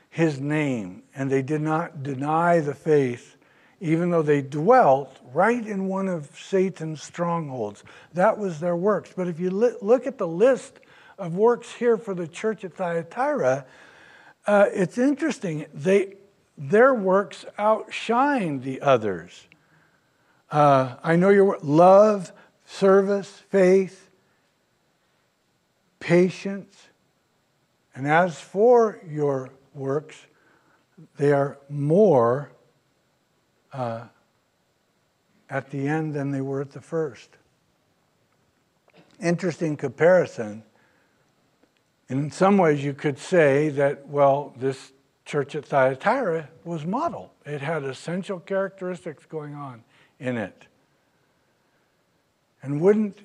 his 0.10 0.40
name 0.40 1.04
and 1.16 1.32
they 1.32 1.42
did 1.42 1.62
not 1.62 2.04
deny 2.04 2.60
the 2.60 2.76
faith, 2.76 3.38
even 3.82 4.10
though 4.10 4.22
they 4.22 4.42
dwelt 4.42 5.18
right 5.34 5.66
in 5.66 5.88
one 5.88 6.08
of 6.08 6.30
Satan's 6.38 7.02
strongholds. 7.02 7.84
That 8.14 8.38
was 8.38 8.60
their 8.60 8.76
works. 8.76 9.12
But 9.16 9.28
if 9.28 9.40
you 9.40 9.50
look 9.50 10.06
at 10.06 10.18
the 10.18 10.28
list 10.28 10.80
of 11.18 11.36
works 11.36 11.74
here 11.74 11.98
for 11.98 12.14
the 12.14 12.28
church 12.28 12.64
at 12.64 12.74
Thyatira, 12.74 13.66
uh, 14.48 14.66
it's 14.74 14.98
interesting. 14.98 15.66
They 15.74 16.16
their 16.58 16.94
works 16.94 17.46
outshine 17.58 18.62
the 18.62 18.82
others. 18.82 19.48
Uh, 20.52 20.96
I 21.02 21.16
know 21.16 21.30
your 21.30 21.58
love, 21.62 22.34
service, 22.66 23.44
faith, 23.50 24.10
patience. 26.00 26.88
And 27.96 28.08
as 28.08 28.40
for 28.40 29.00
your 29.08 29.52
works, 29.74 30.18
they 31.18 31.32
are 31.32 31.58
more 31.70 32.52
uh, 33.74 34.06
at 35.50 35.70
the 35.72 35.88
end 35.88 36.14
than 36.14 36.32
they 36.32 36.42
were 36.42 36.62
at 36.62 36.72
the 36.72 36.82
first. 36.82 37.30
Interesting 39.22 39.76
comparison. 39.76 40.64
In 42.08 42.32
some 42.32 42.58
ways, 42.58 42.84
you 42.84 42.94
could 42.94 43.20
say 43.20 43.70
that, 43.70 44.08
well, 44.08 44.54
this 44.58 44.92
church 45.26 45.56
at 45.56 45.66
Thyatira 45.66 46.50
was 46.64 46.86
model. 46.86 47.34
It 47.46 47.62
had 47.62 47.84
essential 47.84 48.40
characteristics 48.40 49.26
going 49.26 49.54
on 49.54 49.84
in 50.20 50.38
it. 50.38 50.66
And 52.64 52.82
wouldn't 52.82 53.20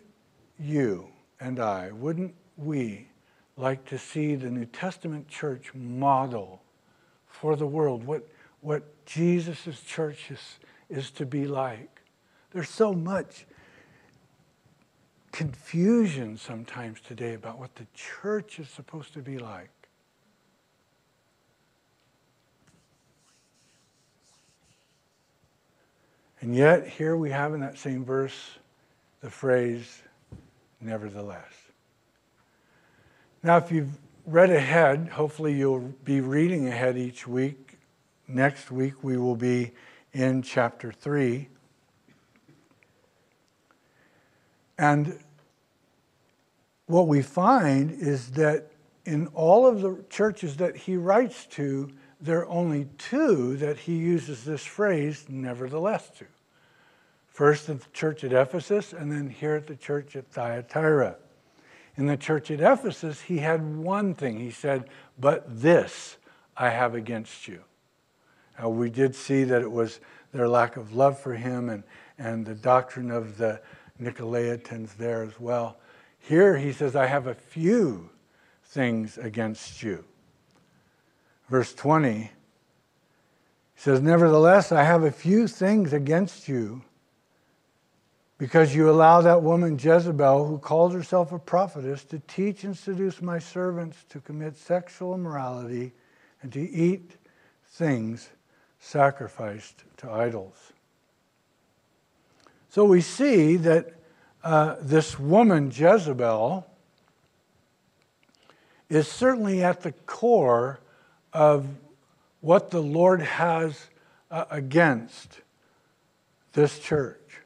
you 0.58 1.08
and 1.40 1.58
I, 1.58 1.92
wouldn't 1.92 2.34
we 2.56 3.08
like 3.56 3.84
to 3.86 3.98
see 3.98 4.34
the 4.34 4.50
New 4.50 4.66
Testament 4.66 5.28
church 5.28 5.72
model 5.74 6.62
for 7.26 7.56
the 7.56 7.66
world 7.66 8.04
what, 8.04 8.28
what 8.64 9.04
Jesus' 9.04 9.83
church 9.83 10.30
is, 10.30 10.59
is 10.88 11.11
to 11.12 11.26
be 11.26 11.47
like? 11.47 12.00
There's 12.52 12.71
so 12.71 12.94
much 12.94 13.47
confusion 15.33 16.38
sometimes 16.38 17.00
today 17.00 17.35
about 17.35 17.59
what 17.59 17.75
the 17.75 17.87
church 17.92 18.59
is 18.59 18.68
supposed 18.68 19.12
to 19.14 19.18
be 19.21 19.38
like. 19.38 19.71
And 26.40 26.54
yet, 26.54 26.87
here 26.87 27.16
we 27.16 27.30
have 27.30 27.54
in 27.54 27.61
that 27.61 27.78
same 27.78 28.04
verse 28.04 28.59
the 29.21 29.30
phrase, 29.30 30.02
nevertheless. 30.80 31.52
Now, 33.42 33.56
if 33.56 33.73
you've 33.73 33.99
read 34.26 34.50
ahead, 34.50 35.09
hopefully 35.09 35.54
you'll 35.54 35.94
be 36.04 36.21
reading 36.21 36.68
ahead 36.68 36.97
each 36.97 37.26
week. 37.26 37.63
Next 38.26 38.71
week 38.71 39.02
we 39.02 39.16
will 39.16 39.37
be 39.37 39.73
in 40.12 40.43
chapter 40.43 40.93
3. 40.93 41.49
And 44.78 45.19
what 46.87 47.07
we 47.07 47.23
find 47.23 47.90
is 47.90 48.31
that 48.33 48.71
in 49.04 49.26
all 49.28 49.66
of 49.66 49.83
the 49.83 50.02
churches 50.09 50.57
that 50.57 50.76
he 50.76 50.97
writes 50.97 51.47
to, 51.47 51.90
there 52.21 52.40
are 52.40 52.49
only 52.49 52.88
two 52.97 53.57
that 53.59 53.76
he 53.76 53.97
uses 53.97 54.45
this 54.45 54.64
phrase, 54.64 55.26
nevertheless, 55.28 56.09
to. 56.19 56.25
First 57.26 57.69
at 57.69 57.81
the 57.81 57.90
church 57.93 58.25
at 58.25 58.33
Ephesus, 58.33 58.93
and 58.93 59.12
then 59.12 59.28
here 59.28 59.54
at 59.54 59.66
the 59.66 59.76
church 59.76 60.16
at 60.16 60.31
Thyatira. 60.31 61.16
In 61.97 62.07
the 62.07 62.16
church 62.16 62.50
at 62.50 62.61
Ephesus, 62.61 63.21
he 63.23 63.38
had 63.38 63.76
one 63.76 64.14
thing. 64.14 64.40
He 64.40 64.50
said, 64.50 64.88
But 65.19 65.61
this 65.61 66.16
I 66.57 66.71
have 66.71 66.95
against 66.95 67.47
you. 67.47 67.62
Now, 68.58 68.68
we 68.68 68.90
did 68.90 69.14
see 69.14 69.44
that 69.44 69.62
it 69.62 69.70
was 69.70 70.00
their 70.32 70.49
lack 70.49 70.76
of 70.76 70.94
love 70.94 71.18
for 71.18 71.34
him 71.34 71.68
and, 71.68 71.82
and 72.18 72.44
the 72.44 72.54
doctrine 72.54 73.11
of 73.11 73.38
the 73.38 73.61
Nicolaitans 74.00 74.96
there 74.96 75.23
as 75.23 75.38
well. 75.38 75.78
Here 76.18 76.56
he 76.56 76.73
says, 76.73 76.96
I 76.96 77.06
have 77.06 77.26
a 77.26 77.34
few 77.34 78.11
things 78.64 79.18
against 79.18 79.82
you. 79.82 80.04
Verse 81.49 81.75
20, 81.75 82.23
he 82.23 82.30
says, 83.76 84.00
Nevertheless, 84.00 84.73
I 84.73 84.82
have 84.82 85.04
a 85.04 85.12
few 85.12 85.46
things 85.46 85.92
against 85.92 86.49
you 86.49 86.82
because 88.38 88.75
you 88.75 88.90
allow 88.90 89.20
that 89.20 89.42
woman 89.42 89.78
Jezebel, 89.78 90.46
who 90.46 90.58
calls 90.58 90.92
herself 90.92 91.32
a 91.32 91.38
prophetess, 91.38 92.04
to 92.04 92.18
teach 92.20 92.64
and 92.64 92.76
seduce 92.76 93.23
my 93.23 93.38
servants 93.38 94.04
to 94.08 94.20
commit 94.20 94.56
sexual 94.56 95.14
immorality 95.14 95.92
and 96.42 96.52
to 96.52 96.61
eat 96.61 97.12
things 97.66 98.30
sacrificed 98.85 99.83
to 99.97 100.11
idols. 100.11 100.73
So 102.69 102.85
we 102.85 103.00
see 103.00 103.57
that 103.57 103.95
uh, 104.43 104.76
this 104.83 105.19
woman, 105.19 105.73
Jezebel, 105.75 106.67
is 108.91 109.09
certainly 109.09 109.64
at 109.64 109.81
the 109.81 109.93
core 109.93 110.81
of 111.33 111.67
what 112.43 112.71
the 112.71 112.83
Lord 112.83 113.23
has 113.23 113.88
uh, 114.31 114.45
against 114.50 115.41
this 116.53 116.79
church. 116.79 117.41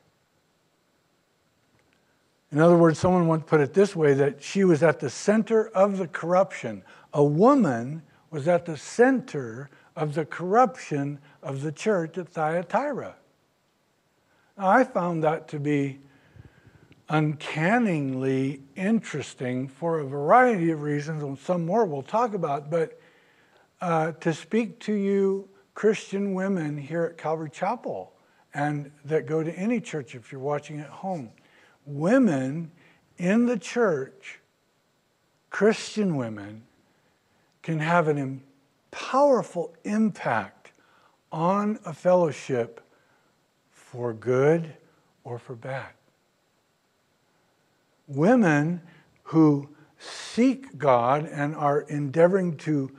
In 2.51 2.59
other 2.59 2.77
words, 2.77 2.99
someone 2.99 3.29
once 3.29 3.45
put 3.47 3.61
it 3.61 3.75
this 3.75 3.95
way 3.95 4.13
that 4.15 4.43
she 4.43 4.65
was 4.65 4.83
at 4.83 4.99
the 4.99 5.11
center 5.11 5.69
of 5.69 5.99
the 5.99 6.09
corruption. 6.09 6.83
A 7.15 7.23
woman 7.23 8.03
was 8.31 8.49
at 8.49 8.65
the 8.67 8.77
center 8.77 9.71
of 9.99 10.15
the 10.15 10.25
corruption 10.25 11.19
of 11.43 11.61
the 11.63 11.73
church 11.73 12.17
at 12.19 12.29
Thyatira. 12.29 13.17
Now, 14.57 14.69
I 14.69 14.85
found 14.85 15.25
that 15.25 15.49
to 15.49 15.59
be 15.59 15.99
uncannily 17.09 18.63
interesting 18.77 19.67
for 19.67 19.99
a 19.99 20.05
variety 20.05 20.71
of 20.71 20.83
reasons, 20.83 21.25
and 21.25 21.37
some 21.37 21.67
more 21.67 21.85
we'll 21.85 22.03
talk 22.03 22.33
about. 22.35 22.71
But 22.71 23.01
uh, 23.81 24.13
to 24.13 24.33
speak 24.33 24.79
to 24.81 24.93
you, 24.93 25.49
Christian 25.75 26.33
women 26.33 26.79
here 26.79 27.03
at 27.03 27.19
Calvary 27.19 27.51
Chapel, 27.51 28.13
and 28.55 28.93
that 29.05 29.27
go 29.27 29.43
to 29.43 29.53
any 29.53 29.81
church 29.81 30.15
if 30.15 30.31
you're 30.31 30.41
watching 30.41 30.79
at 30.79 30.89
home 30.89 31.31
women 31.85 32.71
in 33.17 33.47
the 33.47 33.59
church, 33.59 34.39
Christian 35.51 36.17
women, 36.17 36.63
can 37.63 37.81
have 37.81 38.07
an 38.07 38.19
powerful 38.91 39.75
impact 39.85 40.73
on 41.31 41.79
a 41.85 41.93
fellowship 41.93 42.81
for 43.71 44.13
good 44.13 44.75
or 45.25 45.39
for 45.39 45.55
bad. 45.55 45.91
Women 48.07 48.81
who 49.25 49.69
seek 49.99 50.79
God 50.79 51.27
and 51.27 51.55
are 51.55 51.83
endeavoring 51.83 52.57
to 52.59 52.91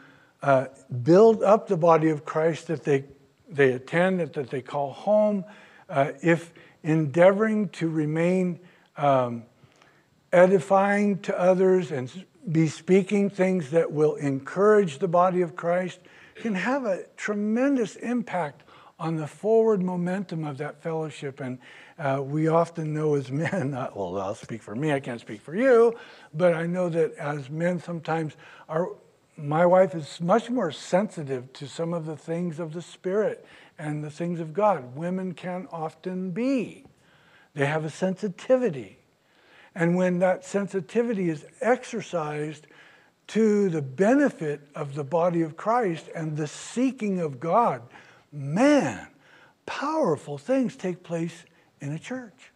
uh, 0.42 0.66
build 1.04 1.44
up 1.44 1.68
the 1.68 1.78
body 1.78 2.10
of 2.10 2.26
Christ 2.26 2.68
that 2.68 2.84
they, 2.84 3.06
they 3.50 3.74
attend, 3.74 4.20
that 4.20 4.34
that 4.34 4.50
they 4.50 4.62
call 4.62 4.92
home, 4.92 5.44
uh, 5.90 6.12
if 6.22 6.54
endeavoring 6.84 7.70
to 7.70 7.90
remain 7.90 8.60
um, 8.98 9.44
edifying 10.32 11.20
to 11.20 11.38
others 11.40 11.92
and 11.92 12.26
be 12.52 12.68
speaking 12.68 13.30
things 13.30 13.72
that 13.72 13.92
will 13.92 14.16
encourage 14.16 15.00
the 15.00 15.08
body 15.08 15.42
of 15.42 15.56
Christ 15.56 16.00
can 16.36 16.56
have 16.56 16.86
a 16.86 17.04
tremendous 17.18 17.96
impact 17.98 18.64
on 19.00 19.16
the 19.16 19.28
forward 19.28 19.82
momentum 19.82 20.44
of 20.44 20.58
that 20.58 20.82
fellowship. 20.82 21.40
And 21.40 21.60
uh, 21.98 22.22
we 22.24 22.48
often 22.48 22.94
know 22.94 23.16
as 23.16 23.32
men, 23.32 23.74
uh, 23.76 23.90
well, 23.96 24.18
I'll 24.20 24.36
speak 24.36 24.62
for 24.62 24.76
me, 24.76 24.92
I 24.92 25.00
can't 25.00 25.22
speak 25.22 25.42
for 25.42 25.56
you, 25.56 25.98
but 26.34 26.54
I 26.54 26.66
know 26.66 26.90
that 26.90 27.14
as 27.14 27.50
men 27.50 27.80
sometimes 27.80 28.36
our 28.68 28.90
my 29.42 29.66
wife 29.66 29.96
is 29.96 30.20
much 30.20 30.50
more 30.50 30.70
sensitive 30.70 31.54
to 31.54 31.68
some 31.68 31.94
of 31.94 32.06
the 32.06 32.18
things 32.18 32.60
of 32.60 32.74
the 32.74 32.82
Spirit 32.82 33.46
and 33.78 34.04
the 34.04 34.12
things 34.12 34.42
of 34.42 34.54
God. 34.54 34.96
Women 34.96 35.34
can 35.34 35.66
often 35.72 36.32
be. 36.32 36.86
They 37.54 37.66
have 37.66 37.86
a 37.86 37.90
sensitivity. 37.90 38.99
And 39.80 39.96
when 39.96 40.20
that 40.20 40.44
sensitivity 40.44 41.30
is 41.30 41.46
exercised 41.62 42.68
to 43.28 43.70
the 43.70 43.82
benefit 43.82 44.60
of 44.76 44.94
the 44.94 45.06
body 45.06 45.42
of 45.42 45.56
Christ 45.56 46.10
and 46.14 46.36
the 46.36 46.48
seeking 46.48 47.22
of 47.22 47.40
God, 47.40 47.84
man, 48.30 49.08
powerful 49.66 50.38
things 50.38 50.76
take 50.76 51.02
place 51.02 51.46
in 51.80 51.94
a 51.94 51.98
church. 51.98 52.52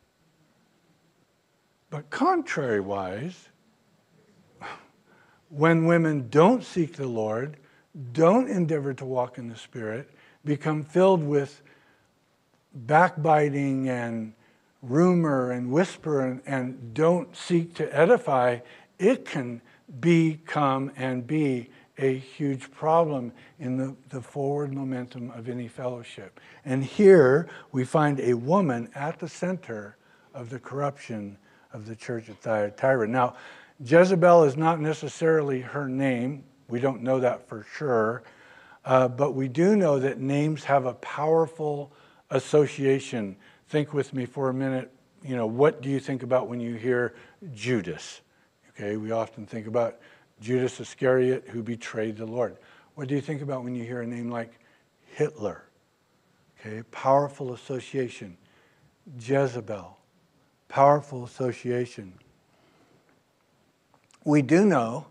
But 1.90 2.10
contrariwise, 2.10 3.36
when 5.48 5.86
women 5.86 6.28
don't 6.28 6.62
seek 6.62 6.98
the 6.98 7.08
Lord, 7.08 7.56
don't 8.12 8.50
endeavor 8.50 8.94
to 8.96 9.06
walk 9.06 9.38
in 9.38 9.48
the 9.48 9.56
Spirit, 9.56 10.10
become 10.44 10.84
filled 10.84 11.24
with 11.24 11.62
backbiting 12.74 13.88
and 13.88 14.34
rumor 14.84 15.52
and 15.52 15.72
whisper 15.72 16.22
and, 16.22 16.42
and 16.46 16.94
don't 16.94 17.36
seek 17.36 17.74
to 17.76 17.98
edify, 17.98 18.60
it 19.00 19.26
can 19.26 19.62
become 20.00 20.92
and 20.96 21.26
be 21.26 21.70
a 21.98 22.18
huge 22.18 22.72
problem 22.72 23.32
in 23.60 23.78
the, 23.78 23.96
the 24.10 24.22
forward 24.22 24.74
momentum 24.74 25.32
of 25.32 25.48
any 25.48 25.68
fellowship. 25.68 26.40
And 26.66 26.84
here 26.84 27.48
we 27.72 27.86
find 27.86 28.20
a 28.20 28.34
woman 28.34 28.90
at 28.96 29.20
the 29.20 29.30
center 29.30 29.98
of 30.34 30.50
the 30.50 30.60
corruption 30.60 31.38
of 31.72 31.86
the 31.86 31.96
church 31.96 32.30
at 32.30 32.42
Thyatira. 32.42 33.08
Now, 33.08 33.36
Jezebel 33.84 34.44
is 34.44 34.58
not 34.58 34.80
necessarily 34.80 35.62
her 35.62 35.88
name. 35.88 36.44
We 36.68 36.80
don't 36.80 37.02
know 37.02 37.20
that 37.20 37.48
for 37.48 37.66
sure. 37.76 38.24
Uh, 38.86 39.08
but 39.08 39.34
we 39.34 39.48
do 39.48 39.76
know 39.76 40.00
that 40.00 40.20
names 40.20 40.64
have 40.66 40.86
a 40.86 40.94
powerful 40.96 41.94
association 42.32 43.36
think 43.74 43.92
with 43.92 44.14
me 44.14 44.28
for 44.28 44.50
a 44.50 44.54
minute. 44.54 44.92
You 45.24 45.36
know, 45.36 45.48
what 45.48 45.82
do 45.82 45.90
you 45.90 46.00
think 46.00 46.22
about 46.22 46.48
when 46.48 46.60
you 46.60 46.76
hear 46.76 47.16
Judas? 47.56 48.22
Okay, 48.70 48.98
we 48.98 49.10
often 49.10 49.48
think 49.48 49.66
about 49.66 49.98
Judas 50.40 50.80
Iscariot 50.80 51.46
who 51.48 51.64
betrayed 51.64 52.18
the 52.18 52.28
Lord. 52.28 52.58
What 52.94 53.08
do 53.08 53.16
you 53.16 53.22
think 53.22 53.42
about 53.42 53.64
when 53.64 53.74
you 53.74 53.84
hear 53.84 54.02
a 54.02 54.06
name 54.06 54.30
like 54.30 54.60
Hitler? 55.16 55.64
Okay, 56.60 56.84
powerful 56.92 57.52
association. 57.52 58.38
Jezebel, 59.20 59.98
powerful 60.68 61.24
association. 61.24 62.14
We 64.24 64.44
do 64.44 64.68
know 64.68 65.08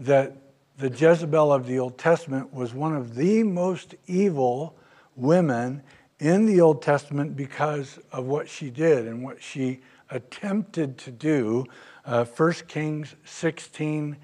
that 0.00 0.36
the 0.78 0.90
Jezebel 0.90 1.52
of 1.52 1.64
the 1.64 1.78
Old 1.78 1.96
Testament 1.96 2.52
was 2.52 2.74
one 2.74 2.96
of 2.96 3.14
the 3.14 3.44
most 3.44 3.94
evil 4.08 4.74
women 5.14 5.84
in 6.20 6.44
the 6.44 6.60
Old 6.60 6.82
Testament 6.82 7.34
because 7.34 7.98
of 8.12 8.26
what 8.26 8.48
she 8.48 8.70
did 8.70 9.06
and 9.06 9.24
what 9.24 9.42
she 9.42 9.80
attempted 10.10 10.98
to 10.98 11.10
do. 11.10 11.66
Uh, 12.04 12.24
1 12.24 12.52
Kings 12.68 13.16
16 13.24 14.16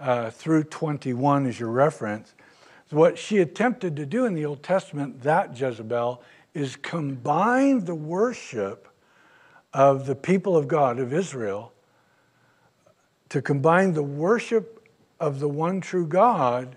uh, 0.00 0.30
through 0.30 0.64
21 0.64 1.46
is 1.46 1.58
your 1.58 1.70
reference. 1.70 2.34
So 2.90 2.96
what 2.96 3.16
she 3.16 3.38
attempted 3.38 3.96
to 3.96 4.04
do 4.04 4.26
in 4.26 4.34
the 4.34 4.44
Old 4.44 4.62
Testament, 4.62 5.22
that 5.22 5.58
Jezebel, 5.58 6.22
is 6.52 6.76
combine 6.76 7.84
the 7.84 7.94
worship 7.94 8.88
of 9.72 10.06
the 10.06 10.14
people 10.14 10.56
of 10.56 10.68
God, 10.68 10.98
of 10.98 11.12
Israel, 11.12 11.72
to 13.28 13.40
combine 13.40 13.92
the 13.94 14.02
worship 14.02 14.86
of 15.18 15.40
the 15.40 15.48
one 15.48 15.80
true 15.80 16.06
God 16.06 16.76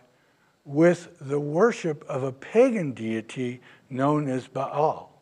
with 0.65 1.15
the 1.21 1.39
worship 1.39 2.03
of 2.09 2.23
a 2.23 2.31
pagan 2.31 2.91
deity 2.91 3.61
known 3.89 4.27
as 4.27 4.47
Baal. 4.47 5.21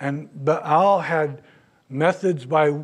And 0.00 0.28
Baal 0.44 1.00
had 1.00 1.42
methods 1.88 2.46
by 2.46 2.80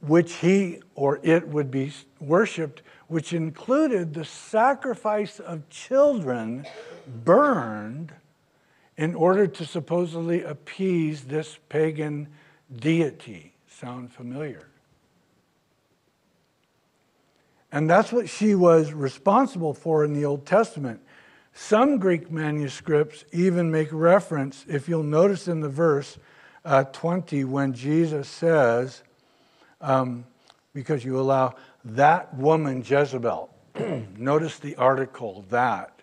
which 0.00 0.34
he 0.34 0.80
or 0.94 1.20
it 1.22 1.46
would 1.48 1.70
be 1.70 1.92
worshiped, 2.18 2.82
which 3.08 3.32
included 3.32 4.14
the 4.14 4.24
sacrifice 4.24 5.40
of 5.40 5.68
children 5.68 6.66
burned 7.24 8.12
in 8.96 9.14
order 9.14 9.46
to 9.46 9.64
supposedly 9.64 10.42
appease 10.42 11.24
this 11.24 11.58
pagan 11.68 12.28
deity. 12.74 13.54
Sound 13.66 14.12
familiar? 14.12 14.68
And 17.72 17.88
that's 17.88 18.12
what 18.12 18.28
she 18.28 18.54
was 18.54 18.92
responsible 18.92 19.74
for 19.74 20.04
in 20.04 20.12
the 20.12 20.24
Old 20.24 20.44
Testament. 20.44 21.00
Some 21.62 21.98
Greek 21.98 22.32
manuscripts 22.32 23.26
even 23.32 23.70
make 23.70 23.90
reference, 23.92 24.64
if 24.66 24.88
you'll 24.88 25.02
notice 25.02 25.46
in 25.46 25.60
the 25.60 25.68
verse 25.68 26.18
uh, 26.64 26.84
20, 26.84 27.44
when 27.44 27.74
Jesus 27.74 28.28
says, 28.28 29.02
um, 29.82 30.24
because 30.72 31.04
you 31.04 31.20
allow 31.20 31.54
that 31.84 32.34
woman 32.34 32.82
Jezebel, 32.82 33.50
notice 34.16 34.58
the 34.58 34.74
article, 34.76 35.44
that 35.50 36.00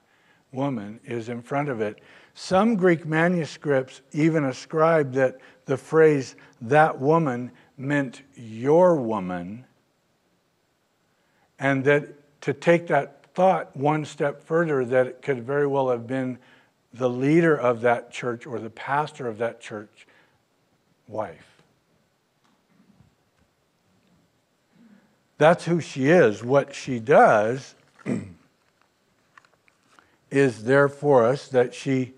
woman 0.51 0.99
is 1.03 1.27
in 1.27 1.41
front 1.41 1.69
of 1.69 1.81
it. 1.81 2.01
Some 2.35 2.75
Greek 2.75 3.07
manuscripts 3.07 4.01
even 4.13 4.45
ascribe 4.45 5.11
that 5.13 5.39
the 5.65 5.75
phrase 5.75 6.35
that 6.61 6.99
woman 6.99 7.51
meant 7.77 8.21
your 8.35 8.95
woman, 8.95 9.65
and 11.57 11.83
that 11.85 12.41
to 12.41 12.53
take 12.53 12.87
that 12.87 13.16
thought 13.37 13.77
one 13.77 14.03
step 14.03 14.41
further, 14.41 14.83
that 14.83 15.05
it 15.05 15.21
could 15.21 15.45
very 15.45 15.67
well 15.67 15.91
have 15.91 16.07
been 16.07 16.39
the 16.91 17.07
leader 17.07 17.55
of 17.55 17.81
that 17.81 18.11
church 18.11 18.47
or 18.47 18.57
the 18.57 18.71
pastor 18.71 19.27
of 19.27 19.37
that 19.37 19.61
church 19.61 20.07
wife. 21.07 21.61
That's 25.37 25.65
who 25.65 25.79
she 25.79 26.09
is. 26.09 26.43
What 26.43 26.73
she 26.73 26.97
does 26.97 27.75
is 30.31 30.63
there 30.63 30.89
for 30.89 31.23
us 31.23 31.47
that 31.49 31.75
she 31.75 32.13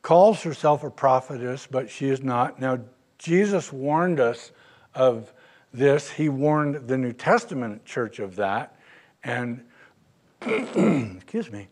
calls 0.00 0.44
herself 0.44 0.82
a 0.82 0.88
prophetess, 0.88 1.68
but 1.70 1.90
she 1.90 2.08
is 2.08 2.22
not. 2.22 2.58
Now, 2.58 2.78
Jesus 3.18 3.70
warned 3.70 4.18
us 4.18 4.50
of 4.94 5.30
this. 5.74 6.12
He 6.12 6.30
warned 6.30 6.88
the 6.88 6.96
New 6.96 7.12
Testament 7.12 7.84
church 7.84 8.18
of 8.18 8.36
that, 8.36 8.78
and, 9.22 9.62
excuse 11.16 11.50
me, 11.50 11.68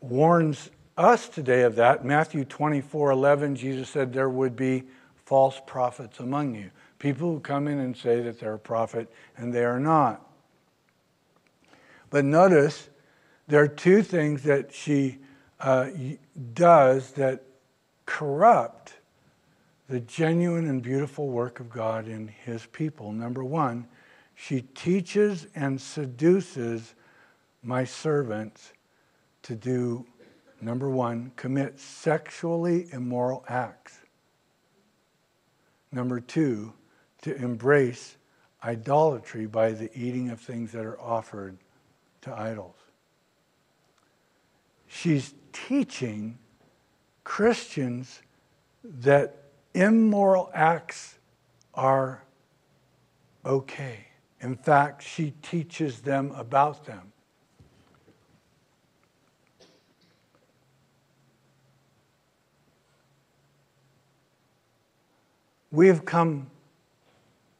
warns 0.00 0.70
us 0.96 1.28
today 1.28 1.62
of 1.62 1.76
that. 1.76 2.06
Matthew 2.06 2.44
24 2.44 3.10
11, 3.10 3.56
Jesus 3.56 3.90
said 3.90 4.12
there 4.14 4.30
would 4.30 4.56
be 4.56 4.84
false 5.26 5.60
prophets 5.66 6.18
among 6.18 6.54
you. 6.54 6.70
People 6.98 7.32
who 7.32 7.40
come 7.40 7.68
in 7.68 7.78
and 7.78 7.94
say 7.94 8.22
that 8.22 8.40
they're 8.40 8.54
a 8.54 8.58
prophet 8.58 9.12
and 9.36 9.52
they 9.52 9.64
are 9.64 9.78
not. 9.78 10.26
But 12.08 12.24
notice 12.24 12.88
there 13.46 13.62
are 13.62 13.68
two 13.68 14.02
things 14.02 14.42
that 14.44 14.72
she 14.72 15.18
uh, 15.60 15.90
does 16.54 17.12
that 17.12 17.42
corrupt 18.06 18.94
the 19.88 20.00
genuine 20.00 20.66
and 20.66 20.82
beautiful 20.82 21.28
work 21.28 21.60
of 21.60 21.68
God 21.68 22.08
in 22.08 22.28
his 22.28 22.64
people. 22.66 23.12
Number 23.12 23.44
one, 23.44 23.86
she 24.34 24.62
teaches 24.62 25.46
and 25.54 25.78
seduces 25.78 26.94
my 27.68 27.84
servants 27.84 28.72
to 29.42 29.54
do, 29.54 30.06
number 30.58 30.88
one, 30.88 31.30
commit 31.36 31.78
sexually 31.78 32.88
immoral 32.92 33.44
acts. 33.46 34.00
Number 35.92 36.18
two, 36.18 36.72
to 37.20 37.36
embrace 37.36 38.16
idolatry 38.64 39.44
by 39.44 39.72
the 39.72 39.90
eating 39.94 40.30
of 40.30 40.40
things 40.40 40.72
that 40.72 40.86
are 40.86 40.98
offered 40.98 41.58
to 42.22 42.34
idols. 42.34 42.76
She's 44.86 45.34
teaching 45.52 46.38
Christians 47.22 48.22
that 48.82 49.42
immoral 49.74 50.50
acts 50.54 51.18
are 51.74 52.24
okay. 53.44 54.06
In 54.40 54.56
fact, 54.56 55.02
she 55.02 55.34
teaches 55.42 56.00
them 56.00 56.32
about 56.34 56.86
them. 56.86 57.12
We 65.70 65.88
have 65.88 66.06
come 66.06 66.50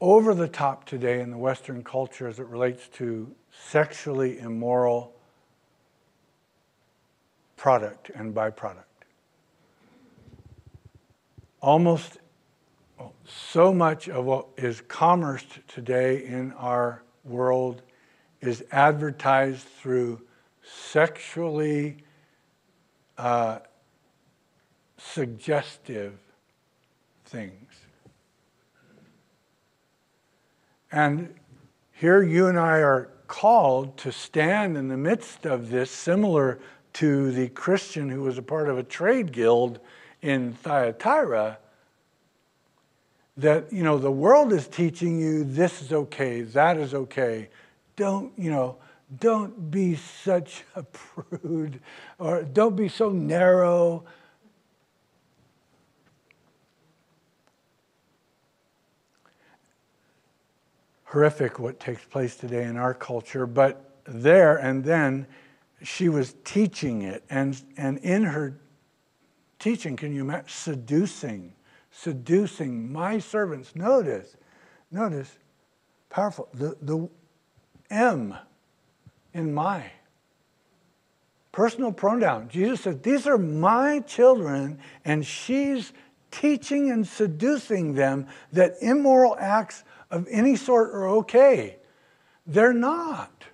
over 0.01 0.33
the 0.33 0.49
top 0.49 0.87
today 0.87 1.21
in 1.21 1.31
the 1.31 1.37
Western 1.37 1.85
culture 1.85 2.27
as 2.27 2.39
it 2.39 2.47
relates 2.47 2.89
to 2.89 3.35
sexually 3.51 4.39
immoral 4.39 5.13
product 7.57 8.11
and 8.15 8.35
byproduct. 8.35 8.85
Almost 11.61 12.19
so 13.27 13.75
much 13.75 14.09
of 14.09 14.25
what 14.25 14.47
is 14.57 14.81
commerced 14.89 15.59
today 15.69 16.25
in 16.25 16.53
our 16.53 17.03
world 17.25 17.83
is 18.41 18.65
advertised 18.73 19.67
through 19.67 20.23
sexually 20.63 21.99
uh, 23.19 23.59
suggestive 24.97 26.19
things. 27.27 27.68
And 30.91 31.35
here 31.93 32.23
you 32.23 32.47
and 32.47 32.59
I 32.59 32.79
are 32.79 33.11
called 33.27 33.97
to 33.99 34.11
stand 34.11 34.77
in 34.77 34.89
the 34.89 34.97
midst 34.97 35.45
of 35.45 35.71
this, 35.71 35.91
similar 35.91 36.59
to 36.95 37.31
the 37.31 37.49
Christian 37.51 38.09
who 38.09 38.23
was 38.23 38.39
a 38.39 38.43
part 38.43 38.69
of 38.69 38.79
a 38.79 38.83
trade 38.83 39.33
guild 39.33 39.81
in 40.23 40.55
Thyatira. 40.55 41.59
That, 43.37 43.73
you 43.73 43.85
know, 43.85 43.99
the 43.99 44.11
world 44.11 44.53
is 44.53 44.67
teaching 44.67 45.21
you 45.21 45.45
this 45.45 45.81
is 45.81 45.93
okay, 45.93 46.41
that 46.43 46.77
is 46.77 46.95
okay. 46.95 47.51
Don't, 47.95 48.33
you 48.37 48.51
know, 48.51 48.77
don't 49.21 49.71
be 49.71 49.95
such 49.95 50.65
a 50.75 50.83
prude 50.83 51.81
or 52.19 52.43
don't 52.43 52.77
be 52.77 52.89
so 52.89 53.11
narrow. 53.11 54.05
Horrific 61.09 61.59
what 61.59 61.81
takes 61.81 62.05
place 62.05 62.37
today 62.37 62.65
in 62.65 62.77
our 62.77 62.95
culture, 62.95 63.47
but 63.47 63.85
there 64.05 64.57
and 64.57 64.85
then 64.85 65.27
she 65.83 66.09
was 66.09 66.35
teaching 66.45 67.03
it. 67.03 67.25
And, 67.31 67.61
and 67.77 67.99
in 67.99 68.25
her 68.25 68.59
teaching, 69.59 69.97
can 69.97 70.15
you 70.15 70.23
imagine? 70.23 70.49
Seducing, 70.49 71.55
seducing 71.91 72.93
my 72.93 73.19
servants. 73.19 73.75
Notice, 73.75 74.37
notice, 74.91 75.39
powerful. 76.11 76.49
The, 76.53 76.77
the 76.83 77.09
M 77.91 78.37
in 79.33 79.55
my 79.55 79.91
personal 81.53 81.93
pronoun. 81.93 82.49
Jesus 82.49 82.83
said, 82.83 83.03
These 83.03 83.27
are 83.27 83.39
my 83.39 84.01
children, 84.01 84.79
and 85.05 85.27
she's 85.27 85.93
teaching 86.31 86.91
and 86.91 87.07
seducing 87.07 87.95
them 87.95 88.27
that 88.53 88.75
immoral 88.81 89.37
acts 89.41 89.85
of 90.11 90.27
any 90.31 90.57
sort 90.57 90.91
are 90.91 91.09
okay. 91.09 91.77
They're 92.47 92.73
not. 92.73 93.45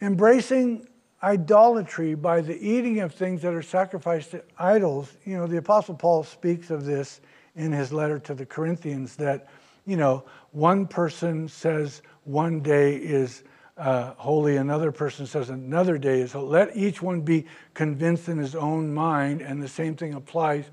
Embracing 0.00 0.86
idolatry 1.22 2.14
by 2.14 2.40
the 2.40 2.56
eating 2.56 3.00
of 3.00 3.14
things 3.14 3.42
that 3.42 3.54
are 3.54 3.62
sacrificed 3.62 4.30
to 4.32 4.42
idols, 4.58 5.16
you 5.24 5.36
know, 5.36 5.46
the 5.46 5.56
Apostle 5.56 5.94
Paul 5.94 6.22
speaks 6.22 6.70
of 6.70 6.84
this 6.84 7.20
in 7.56 7.72
his 7.72 7.92
letter 7.92 8.18
to 8.20 8.34
the 8.34 8.46
Corinthians 8.46 9.16
that, 9.16 9.48
you 9.86 9.96
know, 9.96 10.24
one 10.52 10.86
person 10.86 11.48
says 11.48 12.02
one 12.24 12.60
day 12.60 12.96
is 12.96 13.42
uh, 13.76 14.14
holy, 14.16 14.56
another 14.56 14.90
person 14.90 15.26
says 15.26 15.50
another 15.50 15.98
day 15.98 16.20
is 16.20 16.32
holy. 16.32 16.48
Let 16.48 16.76
each 16.76 17.02
one 17.02 17.20
be 17.20 17.44
convinced 17.74 18.28
in 18.28 18.38
his 18.38 18.54
own 18.54 18.92
mind, 18.92 19.42
and 19.42 19.62
the 19.62 19.68
same 19.68 19.96
thing 19.96 20.14
applies. 20.14 20.64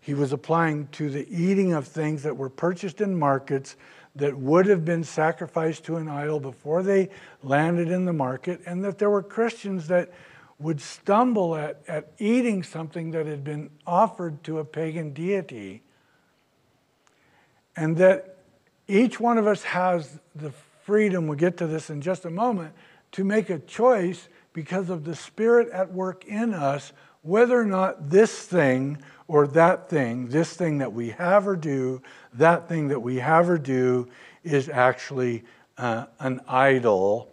He 0.00 0.14
was 0.14 0.32
applying 0.32 0.88
to 0.92 1.10
the 1.10 1.26
eating 1.28 1.72
of 1.72 1.86
things 1.86 2.22
that 2.22 2.36
were 2.36 2.50
purchased 2.50 3.00
in 3.00 3.18
markets 3.18 3.76
that 4.14 4.36
would 4.36 4.66
have 4.66 4.84
been 4.84 5.02
sacrificed 5.02 5.84
to 5.84 5.96
an 5.96 6.08
idol 6.08 6.38
before 6.38 6.82
they 6.82 7.08
landed 7.42 7.90
in 7.90 8.04
the 8.04 8.12
market, 8.12 8.60
and 8.66 8.84
that 8.84 8.98
there 8.98 9.10
were 9.10 9.22
Christians 9.22 9.88
that 9.88 10.12
would 10.58 10.80
stumble 10.80 11.56
at, 11.56 11.82
at 11.88 12.12
eating 12.18 12.62
something 12.62 13.10
that 13.10 13.26
had 13.26 13.42
been 13.42 13.70
offered 13.86 14.44
to 14.44 14.58
a 14.58 14.64
pagan 14.64 15.12
deity, 15.12 15.82
and 17.74 17.96
that 17.96 18.36
each 18.86 19.18
one 19.18 19.38
of 19.38 19.46
us 19.46 19.62
has 19.64 20.20
the 20.34 20.52
freedom, 20.84 21.26
we'll 21.26 21.38
get 21.38 21.56
to 21.58 21.66
this 21.66 21.90
in 21.90 22.00
just 22.00 22.24
a 22.24 22.30
moment, 22.30 22.74
to 23.12 23.24
make 23.24 23.50
a 23.50 23.58
choice 23.58 24.28
because 24.52 24.90
of 24.90 25.04
the 25.04 25.14
Spirit 25.14 25.68
at 25.70 25.92
work 25.92 26.24
in 26.24 26.52
us, 26.54 26.92
whether 27.22 27.58
or 27.58 27.64
not 27.64 28.10
this 28.10 28.46
thing 28.46 28.98
or 29.28 29.46
that 29.46 29.88
thing, 29.88 30.28
this 30.28 30.54
thing 30.54 30.78
that 30.78 30.92
we 30.92 31.10
have 31.10 31.46
or 31.46 31.56
do, 31.56 32.02
that 32.34 32.68
thing 32.68 32.88
that 32.88 33.00
we 33.00 33.16
have 33.16 33.48
or 33.48 33.58
do 33.58 34.08
is 34.42 34.68
actually 34.68 35.44
uh, 35.78 36.06
an 36.18 36.40
idol 36.48 37.32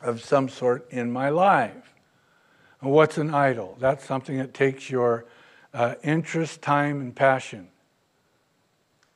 of 0.00 0.22
some 0.22 0.48
sort 0.48 0.90
in 0.90 1.10
my 1.10 1.28
life. 1.28 1.94
And 2.80 2.90
what's 2.90 3.18
an 3.18 3.32
idol? 3.34 3.76
That's 3.78 4.04
something 4.04 4.38
that 4.38 4.54
takes 4.54 4.90
your 4.90 5.26
uh, 5.72 5.94
interest, 6.02 6.62
time, 6.62 7.00
and 7.00 7.14
passion. 7.14 7.68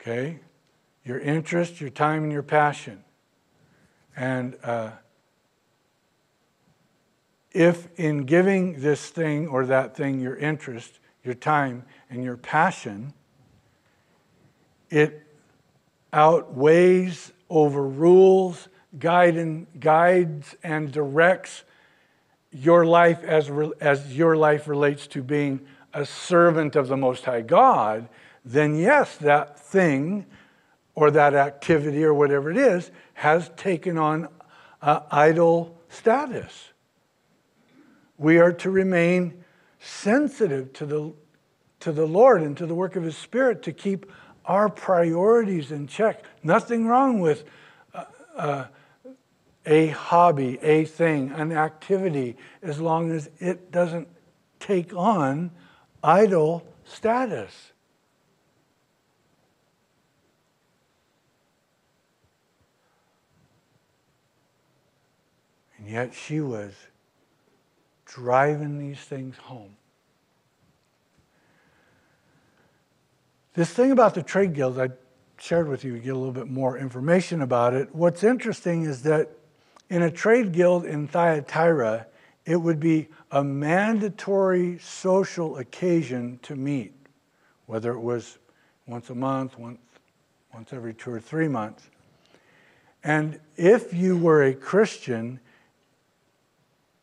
Okay? 0.01 0.39
Your 1.05 1.19
interest, 1.19 1.81
your 1.81 1.91
time, 1.91 2.25
and 2.25 2.33
your 2.33 2.43
passion. 2.43 3.05
And 4.17 4.57
uh, 4.63 4.91
if 7.53 7.89
in 7.99 8.25
giving 8.25 8.81
this 8.81 9.11
thing 9.11 9.49
or 9.49 9.67
that 9.67 9.97
thing 9.97 10.21
your 10.21 10.37
interest, 10.37 10.99
your 11.23 11.35
time, 11.35 11.85
and 12.11 12.23
your 12.25 12.37
passion, 12.37 13.13
it 14.91 15.27
outweighs, 16.13 17.33
overrules, 17.51 18.69
guide 18.99 19.67
guides, 19.81 20.55
and 20.63 20.93
directs 20.93 21.65
your 22.53 22.87
life 22.87 23.23
as, 23.25 23.51
as 23.81 24.17
your 24.17 24.37
life 24.37 24.69
relates 24.69 25.07
to 25.09 25.23
being 25.23 25.61
a 25.93 26.07
servant 26.07 26.77
of 26.77 26.89
the 26.89 26.97
Most 26.97 27.25
High 27.25 27.41
God, 27.41 28.09
then 28.45 28.77
yes, 28.77 29.17
that 29.17 29.59
thing 29.59 30.27
or 30.95 31.11
that 31.11 31.35
activity 31.35 32.05
or 32.05 32.15
whatever 32.15 32.51
it 32.51 32.57
is 32.57 32.91
has 33.15 33.51
taken 33.57 33.99
on 33.99 34.29
uh, 34.81 35.01
idol 35.11 35.79
status. 35.89 36.73
We 38.17 38.39
are 38.39 38.53
to 38.53 38.71
remain 38.71 39.45
sensitive 39.81 40.73
to 40.75 40.87
the, 40.87 41.13
to 41.81 41.93
the 41.93 42.07
Lord 42.07 42.43
and 42.43 42.57
to 42.57 42.67
the 42.67 42.75
work 42.75 42.97
of 42.97 43.03
His 43.03 43.17
Spirit 43.17 43.63
to 43.65 43.73
keep 43.73 44.11
our 44.45 44.69
priorities 44.69 45.73
in 45.73 45.87
check. 45.87 46.23
Nothing 46.43 46.87
wrong 46.87 47.21
with 47.21 47.45
uh, 47.95 48.05
uh, 48.37 48.65
a 49.67 49.89
hobby, 49.89 50.59
a 50.63 50.85
thing, 50.85 51.33
an 51.33 51.53
activity, 51.53 52.37
as 52.63 52.81
long 52.81 53.11
as 53.11 53.31
it 53.39 53.73
doesn't 53.73 54.09
take 54.61 54.95
on 54.95 55.51
idol 56.03 56.67
status. 56.85 57.73
And 65.85 65.93
yet 65.93 66.15
she 66.15 66.41
was 66.41 66.73
driving 68.07 68.79
these 68.79 69.01
things 69.01 69.37
home. 69.37 69.77
This 73.53 73.69
thing 73.69 73.93
about 73.93 74.15
the 74.15 74.23
trade 74.23 74.55
guilds, 74.55 74.79
I 74.79 74.89
shared 75.37 75.69
with 75.69 75.85
you, 75.85 75.93
to 75.93 75.99
get 75.99 76.15
a 76.15 76.17
little 76.17 76.33
bit 76.33 76.49
more 76.49 76.79
information 76.79 77.43
about 77.43 77.75
it. 77.75 77.95
What's 77.95 78.25
interesting 78.25 78.85
is 78.85 79.03
that 79.03 79.33
in 79.91 80.01
a 80.01 80.11
trade 80.11 80.53
guild 80.53 80.87
in 80.87 81.07
Thyatira, 81.07 82.07
it 82.47 82.57
would 82.57 82.81
be 82.81 83.09
a 83.31 83.45
mandatory 83.45 84.79
social 84.79 85.59
occasion 85.59 86.39
to 86.45 86.57
meet, 86.57 86.95
whether 87.67 87.93
it 87.93 88.01
was 88.01 88.39
once 88.87 89.11
a 89.11 89.15
month, 89.15 89.59
once, 89.59 89.81
once 90.55 90.73
every 90.73 90.95
two 90.95 91.11
or 91.11 91.21
three 91.21 91.49
months. 91.49 91.91
And 93.03 93.39
if 93.59 93.93
you 93.93 94.17
were 94.17 94.45
a 94.45 94.55
Christian, 94.55 95.41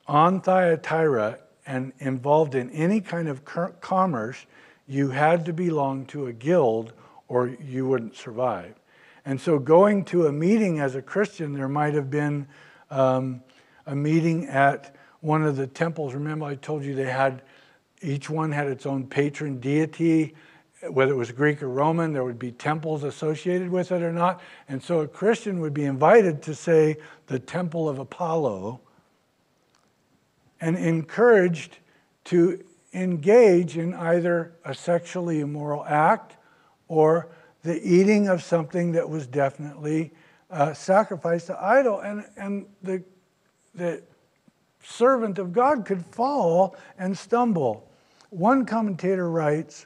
on 0.07 0.41
Thyatira 0.41 1.39
and 1.65 1.93
involved 1.99 2.55
in 2.55 2.69
any 2.71 3.01
kind 3.01 3.27
of 3.27 3.43
commerce, 3.81 4.45
you 4.87 5.09
had 5.09 5.45
to 5.45 5.53
belong 5.53 6.05
to 6.07 6.27
a 6.27 6.33
guild 6.33 6.93
or 7.27 7.47
you 7.47 7.87
wouldn't 7.87 8.15
survive. 8.15 8.75
And 9.23 9.39
so, 9.39 9.59
going 9.59 10.03
to 10.05 10.25
a 10.25 10.31
meeting 10.31 10.79
as 10.79 10.95
a 10.95 11.01
Christian, 11.01 11.53
there 11.53 11.69
might 11.69 11.93
have 11.93 12.09
been 12.09 12.47
um, 12.89 13.41
a 13.85 13.95
meeting 13.95 14.47
at 14.47 14.95
one 15.21 15.43
of 15.43 15.55
the 15.55 15.67
temples. 15.67 16.13
Remember, 16.13 16.45
I 16.45 16.55
told 16.55 16.83
you 16.83 16.95
they 16.95 17.05
had 17.05 17.43
each 18.01 18.29
one 18.29 18.51
had 18.51 18.67
its 18.67 18.87
own 18.87 19.05
patron 19.05 19.59
deity, 19.59 20.33
whether 20.89 21.13
it 21.13 21.15
was 21.15 21.31
Greek 21.31 21.61
or 21.61 21.69
Roman, 21.69 22.11
there 22.11 22.23
would 22.23 22.39
be 22.39 22.51
temples 22.51 23.03
associated 23.03 23.69
with 23.69 23.91
it 23.91 24.01
or 24.01 24.11
not. 24.11 24.41
And 24.67 24.81
so, 24.81 25.01
a 25.01 25.07
Christian 25.07 25.61
would 25.61 25.73
be 25.73 25.85
invited 25.85 26.41
to, 26.43 26.55
say, 26.55 26.97
the 27.27 27.37
temple 27.39 27.87
of 27.87 27.99
Apollo 27.99 28.81
and 30.61 30.77
encouraged 30.77 31.79
to 32.25 32.63
engage 32.93 33.77
in 33.77 33.93
either 33.93 34.53
a 34.63 34.73
sexually 34.73 35.39
immoral 35.39 35.83
act 35.85 36.37
or 36.87 37.27
the 37.63 37.81
eating 37.81 38.27
of 38.27 38.43
something 38.43 38.91
that 38.91 39.09
was 39.09 39.27
definitely 39.27 40.11
uh, 40.49 40.73
sacrificed 40.73 41.47
to 41.47 41.63
idol. 41.63 41.99
And, 41.99 42.25
and 42.37 42.65
the, 42.83 43.03
the 43.73 44.03
servant 44.83 45.39
of 45.39 45.53
God 45.53 45.85
could 45.85 46.05
fall 46.05 46.75
and 46.97 47.17
stumble. 47.17 47.89
One 48.29 48.65
commentator 48.65 49.29
writes 49.29 49.85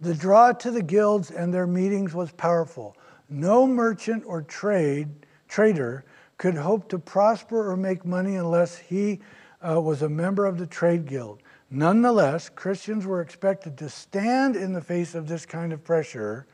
The 0.00 0.14
draw 0.14 0.52
to 0.52 0.70
the 0.70 0.82
guilds 0.82 1.30
and 1.30 1.52
their 1.54 1.66
meetings 1.66 2.14
was 2.14 2.32
powerful. 2.32 2.96
No 3.28 3.66
merchant 3.66 4.24
or 4.26 4.42
trade, 4.42 5.08
trader 5.48 6.04
could 6.40 6.56
hope 6.56 6.88
to 6.88 6.98
prosper 6.98 7.70
or 7.70 7.76
make 7.76 8.02
money 8.06 8.36
unless 8.36 8.78
he 8.78 9.20
uh, 9.60 9.78
was 9.78 10.00
a 10.00 10.08
member 10.08 10.46
of 10.46 10.56
the 10.56 10.66
trade 10.66 11.04
guild. 11.04 11.42
Nonetheless, 11.70 12.48
Christians 12.48 13.04
were 13.04 13.20
expected 13.20 13.76
to 13.76 13.90
stand 13.90 14.56
in 14.56 14.72
the 14.72 14.80
face 14.80 15.14
of 15.14 15.28
this 15.28 15.44
kind 15.44 15.70
of 15.70 15.84
pressure. 15.84 16.46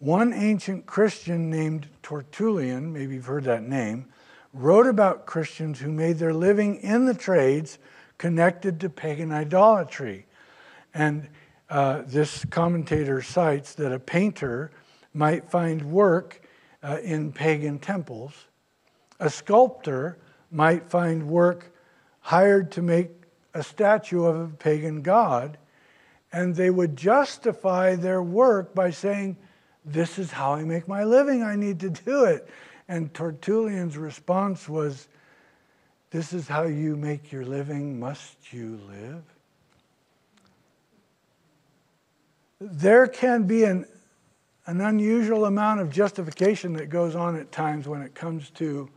One 0.00 0.34
ancient 0.34 0.84
Christian 0.84 1.48
named 1.48 1.88
Tertullian, 2.02 2.92
maybe 2.92 3.14
you've 3.14 3.24
heard 3.24 3.44
that 3.44 3.62
name, 3.62 4.04
wrote 4.52 4.86
about 4.86 5.24
Christians 5.24 5.80
who 5.80 5.90
made 5.90 6.18
their 6.18 6.34
living 6.34 6.76
in 6.82 7.06
the 7.06 7.14
trades 7.14 7.78
connected 8.18 8.78
to 8.80 8.90
pagan 8.90 9.32
idolatry. 9.32 10.26
And 10.92 11.26
uh, 11.70 12.02
this 12.04 12.44
commentator 12.44 13.22
cites 13.22 13.72
that 13.76 13.92
a 13.92 13.98
painter 13.98 14.72
might 15.14 15.50
find 15.50 15.90
work 15.90 16.42
uh, 16.82 16.98
in 17.02 17.32
pagan 17.32 17.78
temples 17.78 18.34
a 19.18 19.30
sculptor 19.30 20.18
might 20.50 20.88
find 20.88 21.28
work 21.28 21.72
hired 22.20 22.72
to 22.72 22.82
make 22.82 23.10
a 23.54 23.62
statue 23.62 24.24
of 24.24 24.36
a 24.36 24.48
pagan 24.48 25.02
god, 25.02 25.56
and 26.32 26.54
they 26.54 26.70
would 26.70 26.96
justify 26.96 27.94
their 27.94 28.22
work 28.22 28.74
by 28.74 28.90
saying, 28.90 29.36
This 29.84 30.18
is 30.18 30.30
how 30.30 30.54
I 30.54 30.64
make 30.64 30.86
my 30.88 31.04
living, 31.04 31.42
I 31.42 31.56
need 31.56 31.80
to 31.80 31.90
do 31.90 32.24
it. 32.24 32.48
And 32.88 33.12
Tertullian's 33.14 33.96
response 33.96 34.68
was, 34.68 35.08
This 36.10 36.32
is 36.32 36.48
how 36.48 36.64
you 36.64 36.96
make 36.96 37.32
your 37.32 37.44
living, 37.44 37.98
must 37.98 38.52
you 38.52 38.80
live? 38.88 39.22
There 42.60 43.06
can 43.06 43.44
be 43.44 43.64
an, 43.64 43.86
an 44.66 44.80
unusual 44.80 45.44
amount 45.44 45.80
of 45.80 45.90
justification 45.90 46.72
that 46.74 46.90
goes 46.90 47.14
on 47.14 47.36
at 47.36 47.52
times 47.52 47.86
when 47.86 48.02
it 48.02 48.14
comes 48.14 48.50
to 48.50 48.90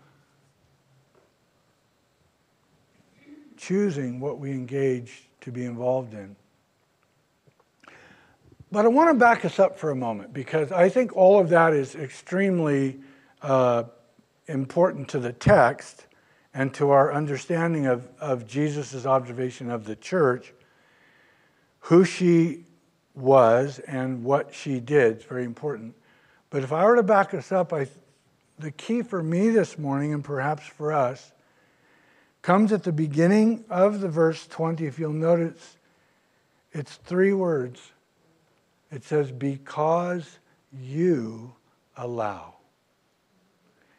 choosing 3.60 4.22
what 4.22 4.40
we 4.40 4.52
engage 4.52 5.28
to 5.42 5.52
be 5.52 5.66
involved 5.66 6.14
in. 6.14 6.36
But 8.72 8.86
I 8.86 8.88
want 8.88 9.10
to 9.10 9.14
back 9.16 9.44
us 9.44 9.60
up 9.60 9.78
for 9.78 9.92
a 9.92 9.96
moment 9.96 10.34
because 10.34 10.72
I 10.72 10.90
think 10.90 11.16
all 11.16 11.40
of 11.40 11.50
that 11.50 11.74
is 11.74 11.96
extremely 11.96 13.00
uh, 13.42 13.84
important 14.48 15.10
to 15.10 15.20
the 15.20 15.34
text 15.34 16.06
and 16.54 16.74
to 16.76 16.92
our 16.92 17.12
understanding 17.14 17.86
of, 17.86 18.08
of 18.20 18.48
Jesus' 18.48 19.06
observation 19.06 19.70
of 19.70 19.86
the 19.86 19.96
church, 19.96 20.54
who 21.82 22.06
she 22.06 22.64
was 23.14 23.80
and 23.80 24.24
what 24.24 24.54
she 24.54 24.80
did. 24.80 25.18
It's 25.18 25.26
very 25.26 25.44
important. 25.44 25.96
But 26.50 26.64
if 26.64 26.72
I 26.72 26.86
were 26.86 26.96
to 26.96 27.04
back 27.04 27.34
us 27.34 27.52
up, 27.52 27.74
I, 27.74 27.88
the 28.58 28.72
key 28.72 29.02
for 29.02 29.22
me 29.22 29.50
this 29.50 29.78
morning, 29.78 30.14
and 30.14 30.24
perhaps 30.24 30.66
for 30.66 30.94
us, 30.94 31.32
comes 32.50 32.72
at 32.72 32.82
the 32.82 32.92
beginning 32.92 33.64
of 33.70 34.02
the 34.02 34.10
verse 34.10 34.48
20. 34.48 34.88
If 34.88 34.98
you'll 34.98 35.14
notice, 35.14 35.78
it's 36.72 36.96
three 36.96 37.32
words. 37.32 37.92
It 38.92 39.04
says, 39.04 39.32
Because 39.32 40.40
you 40.74 41.54
allow. 41.96 42.56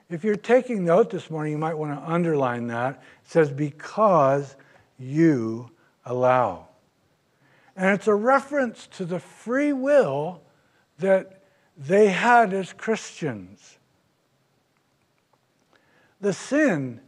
If 0.08 0.24
you're 0.24 0.34
taking 0.34 0.84
note 0.84 1.10
this 1.10 1.30
morning, 1.30 1.52
you 1.52 1.58
might 1.58 1.78
want 1.78 1.96
to 1.96 2.12
underline 2.12 2.66
that. 2.66 3.00
It 3.24 3.30
says, 3.30 3.52
Because 3.52 4.56
you 4.98 5.70
allow. 6.04 6.66
And 7.76 7.94
it's 7.94 8.08
a 8.08 8.16
reference 8.16 8.88
to 8.96 9.04
the 9.04 9.20
free 9.20 9.72
will 9.72 10.42
that 10.98 11.44
they 11.76 12.08
had 12.08 12.52
as 12.52 12.72
Christians. 12.72 13.78
The 16.20 16.32
sin 16.32 17.00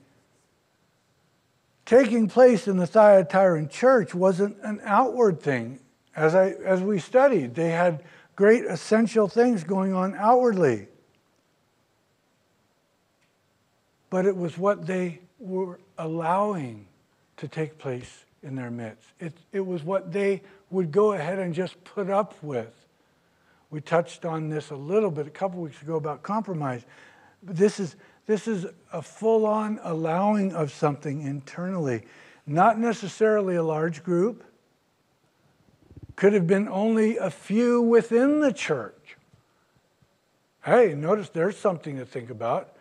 taking 1.84 2.28
place 2.28 2.68
in 2.68 2.76
the 2.76 2.86
Thyatiran 2.86 3.70
church 3.70 4.14
wasn't 4.14 4.56
an 4.62 4.80
outward 4.84 5.40
thing. 5.40 5.80
As, 6.14 6.34
I, 6.34 6.50
as 6.64 6.80
we 6.80 6.98
studied, 6.98 7.54
they 7.54 7.70
had 7.70 8.02
great 8.36 8.64
essential 8.64 9.28
things 9.28 9.64
going 9.64 9.94
on 9.94 10.14
outwardly. 10.14 10.88
But 14.10 14.26
it 14.26 14.36
was 14.36 14.58
what 14.58 14.86
they 14.86 15.20
were 15.38 15.80
allowing 15.98 16.86
to 17.38 17.48
take 17.48 17.78
place 17.78 18.24
in 18.42 18.54
their 18.54 18.70
midst. 18.70 19.08
It, 19.20 19.32
it 19.52 19.66
was 19.66 19.82
what 19.82 20.12
they 20.12 20.42
would 20.70 20.92
go 20.92 21.12
ahead 21.12 21.38
and 21.38 21.54
just 21.54 21.82
put 21.84 22.10
up 22.10 22.34
with. 22.42 22.72
We 23.70 23.80
touched 23.80 24.24
on 24.24 24.50
this 24.50 24.70
a 24.70 24.76
little 24.76 25.10
bit 25.10 25.26
a 25.26 25.30
couple 25.30 25.60
weeks 25.60 25.80
ago 25.80 25.96
about 25.96 26.22
compromise. 26.22 26.84
But 27.42 27.56
this 27.56 27.80
is, 27.80 27.96
this 28.26 28.46
is 28.46 28.66
a 28.92 29.02
full 29.02 29.46
on 29.46 29.80
allowing 29.82 30.52
of 30.52 30.72
something 30.72 31.22
internally, 31.22 32.02
not 32.46 32.78
necessarily 32.78 33.56
a 33.56 33.62
large 33.62 34.04
group, 34.04 34.44
could 36.16 36.32
have 36.32 36.46
been 36.46 36.68
only 36.68 37.16
a 37.16 37.30
few 37.30 37.82
within 37.82 38.40
the 38.40 38.52
church. 38.52 39.16
Hey, 40.64 40.94
notice 40.94 41.28
there's 41.30 41.56
something 41.56 41.96
to 41.96 42.04
think 42.04 42.30
about. 42.30 42.76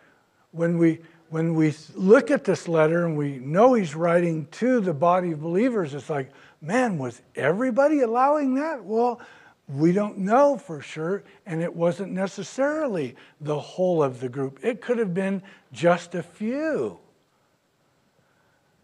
When 0.52 0.78
we, 0.78 1.00
when 1.30 1.54
we 1.54 1.74
look 1.94 2.30
at 2.30 2.44
this 2.44 2.68
letter 2.68 3.04
and 3.04 3.16
we 3.16 3.38
know 3.38 3.74
he's 3.74 3.96
writing 3.96 4.46
to 4.52 4.80
the 4.80 4.94
body 4.94 5.32
of 5.32 5.40
believers, 5.40 5.94
it's 5.94 6.10
like, 6.10 6.30
man, 6.60 6.98
was 6.98 7.20
everybody 7.34 8.00
allowing 8.00 8.54
that? 8.54 8.84
Well, 8.84 9.20
we 9.68 9.92
don't 9.92 10.18
know 10.18 10.56
for 10.56 10.80
sure, 10.80 11.22
and 11.46 11.62
it 11.62 11.74
wasn't 11.74 12.12
necessarily 12.12 13.16
the 13.40 13.58
whole 13.58 14.02
of 14.02 14.20
the 14.20 14.28
group. 14.28 14.58
It 14.62 14.80
could 14.80 14.98
have 14.98 15.14
been 15.14 15.42
just 15.72 16.14
a 16.14 16.22
few 16.22 16.98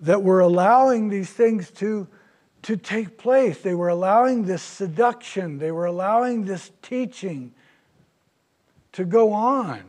that 0.00 0.22
were 0.22 0.40
allowing 0.40 1.08
these 1.08 1.30
things 1.30 1.70
to, 1.72 2.06
to 2.62 2.76
take 2.76 3.18
place. 3.18 3.60
They 3.60 3.74
were 3.74 3.88
allowing 3.88 4.44
this 4.44 4.62
seduction, 4.62 5.58
they 5.58 5.72
were 5.72 5.86
allowing 5.86 6.44
this 6.44 6.70
teaching 6.82 7.52
to 8.92 9.04
go 9.04 9.32
on. 9.32 9.82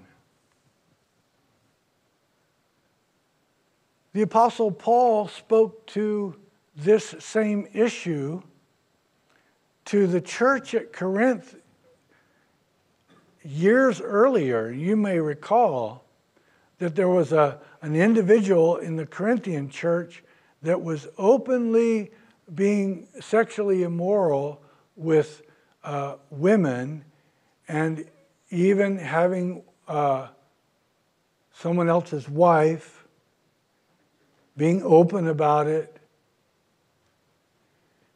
The 4.14 4.24
Apostle 4.24 4.72
Paul 4.72 5.28
spoke 5.28 5.86
to 5.88 6.36
this 6.76 7.16
same 7.20 7.68
issue 7.74 8.42
to 9.90 10.06
the 10.06 10.22
church 10.22 10.76
at 10.76 10.94
Corinth 10.94 11.56
years 13.42 14.00
earlier. 14.00 14.70
You 14.70 14.96
may 14.96 15.20
recall 15.20 16.04
that 16.78 16.96
there 16.96 17.10
was 17.10 17.32
a, 17.32 17.60
an 17.82 17.96
individual 17.96 18.78
in 18.78 18.98
the 18.98 19.08
Corinthian 19.08 19.68
church 19.68 20.24
that 20.62 20.80
was 20.80 21.08
openly 21.18 22.12
being 22.54 23.08
sexually 23.20 23.82
immoral 23.82 24.62
with 24.96 25.42
uh, 25.84 26.18
women 26.30 27.04
and 27.68 28.06
even 28.52 28.96
having 28.96 29.64
uh, 29.88 30.28
someone 31.52 31.90
else's 31.90 32.30
wife 32.30 33.08
being 34.56 34.84
open 34.84 35.28
about 35.28 35.66
it. 35.66 35.99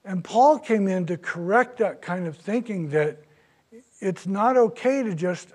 And 0.06 0.24
Paul 0.24 0.60
came 0.60 0.88
in 0.88 1.06
to 1.08 1.18
correct 1.18 1.78
that 1.78 2.02
kind 2.02 2.28
of 2.28 2.38
thinking 2.38 2.90
that 2.90 3.20
it's 4.00 4.28
not 4.28 4.58
okay 4.58 5.04
to 5.04 5.16
just 5.16 5.54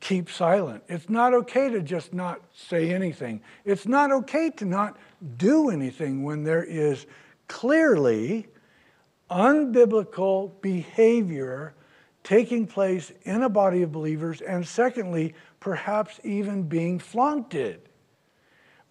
keep 0.00 0.30
silent. 0.30 0.82
It's 0.88 1.08
not 1.08 1.34
okay 1.34 1.68
to 1.70 1.80
just 1.80 2.12
not 2.12 2.40
say 2.54 2.92
anything. 2.92 3.40
It's 3.64 3.86
not 3.86 4.12
okay 4.12 4.50
to 4.50 4.64
not 4.64 4.96
do 5.36 5.70
anything 5.70 6.22
when 6.22 6.44
there 6.44 6.64
is 6.64 7.06
clearly 7.46 8.48
unbiblical 9.30 10.60
behavior 10.60 11.74
taking 12.24 12.66
place 12.66 13.12
in 13.22 13.42
a 13.42 13.48
body 13.48 13.82
of 13.82 13.92
believers, 13.92 14.40
and 14.40 14.66
secondly, 14.66 15.34
perhaps 15.60 16.20
even 16.24 16.62
being 16.62 16.98
flaunted. 16.98 17.80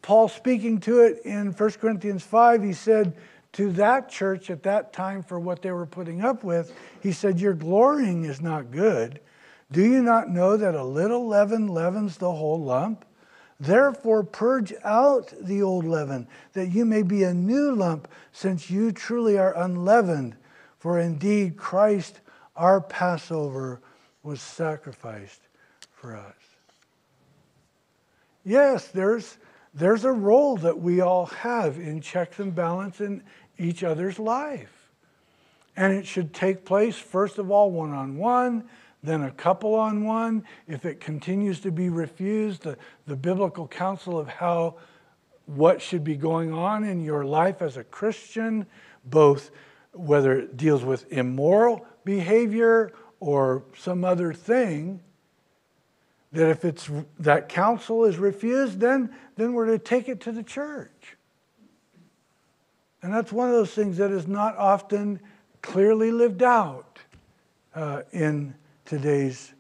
Paul 0.02 0.28
speaking 0.28 0.80
to 0.82 1.02
it 1.02 1.22
in 1.24 1.52
1 1.52 1.70
Corinthians 1.72 2.24
5, 2.24 2.64
he 2.64 2.74
said 2.74 3.16
to 3.58 3.72
that 3.72 4.08
church 4.08 4.52
at 4.52 4.62
that 4.62 4.94
time 4.94 5.24
for 5.24 5.40
what 5.40 5.64
they 5.64 5.72
were 5.72 5.88
putting 5.88 6.24
up 6.24 6.44
with, 6.44 6.72
he 7.02 7.12
said, 7.12 7.40
Your 7.40 7.56
glorying 7.56 8.24
is 8.24 8.40
not 8.40 8.70
good. 8.70 9.20
Do 9.72 9.82
you 9.82 10.04
not 10.04 10.30
know 10.30 10.58
that 10.58 10.76
a 10.76 10.84
little 10.84 11.28
leaven 11.28 11.68
leavens 11.68 12.18
the 12.18 12.32
whole 12.32 12.62
lump? 12.62 13.04
Therefore, 13.60 14.24
purge 14.24 14.76
out 14.84 15.34
the 15.42 15.64
old 15.64 15.86
leaven, 15.86 16.28
that 16.54 16.68
you 16.68 16.86
may 16.86 17.02
be 17.02 17.24
a 17.24 17.34
new 17.34 17.74
lump, 17.74 18.08
since 18.32 18.70
you 18.70 18.92
truly 18.92 19.40
are 19.40 19.58
unleavened. 19.58 20.36
For 20.78 21.00
indeed, 21.00 21.58
Christ, 21.58 22.20
our 22.56 22.80
Passover, 22.80 23.82
was 24.22 24.40
sacrificed 24.40 25.42
for 25.94 26.16
us. 26.16 26.36
Yes, 28.46 28.90
there's 28.90 29.40
there's 29.78 30.06
a 30.06 30.12
role 30.12 30.58
that 30.58 30.80
we 30.80 31.02
all 31.02 31.28
have 31.28 31.78
in 31.78 32.02
checks 32.02 32.40
and 32.40 32.54
balance 32.54 33.00
in 33.00 33.22
each 33.58 33.84
other's 33.84 34.20
life. 34.20 34.92
And 35.76 35.94
it 35.94 36.06
should 36.08 36.34
take 36.34 36.66
place, 36.66 36.96
first 36.96 37.38
of 37.38 37.52
all, 37.52 37.72
one 37.72 37.92
on 37.92 38.18
one, 38.18 38.64
then 39.04 39.24
a 39.24 39.32
couple 39.32 39.76
on 39.76 40.04
one. 40.04 40.44
If 40.68 40.86
it 40.86 41.00
continues 41.00 41.60
to 41.62 41.72
be 41.72 41.90
refused, 41.90 42.64
the, 42.64 42.78
the 43.06 43.16
biblical 43.16 43.68
counsel 43.68 44.18
of 44.18 44.28
how 44.28 44.76
what 45.46 45.82
should 45.82 46.04
be 46.04 46.16
going 46.16 46.52
on 46.52 46.84
in 46.84 47.04
your 47.04 47.24
life 47.24 47.62
as 47.62 47.78
a 47.78 47.84
Christian, 47.84 48.66
both 49.06 49.52
whether 49.94 50.38
it 50.38 50.58
deals 50.58 50.84
with 50.84 51.12
immoral 51.12 51.86
behavior 52.04 52.92
or 53.20 53.64
some 53.78 54.04
other 54.04 54.34
thing, 54.34 55.00
that 56.32 56.50
if 56.50 56.66
it's 56.66 56.90
that 57.20 57.50
counsel 57.50 58.04
is 58.06 58.18
refused, 58.18 58.80
then, 58.80 59.14
then 59.38 59.54
we're 59.54 59.66
to 59.66 59.80
take 59.80 60.10
it 60.10 60.20
to 60.22 60.32
the 60.32 60.44
church. 60.44 61.17
And 63.02 63.14
that's 63.14 63.32
one 63.32 63.48
of 63.48 63.54
those 63.54 63.72
things 63.72 63.98
that 63.98 64.12
is 64.12 64.28
not 64.28 64.58
often 64.58 65.20
clearly 65.62 66.12
lived 66.12 66.44
out 66.44 67.00
uh, 67.76 68.02
in 68.12 68.56
today's 68.86 69.54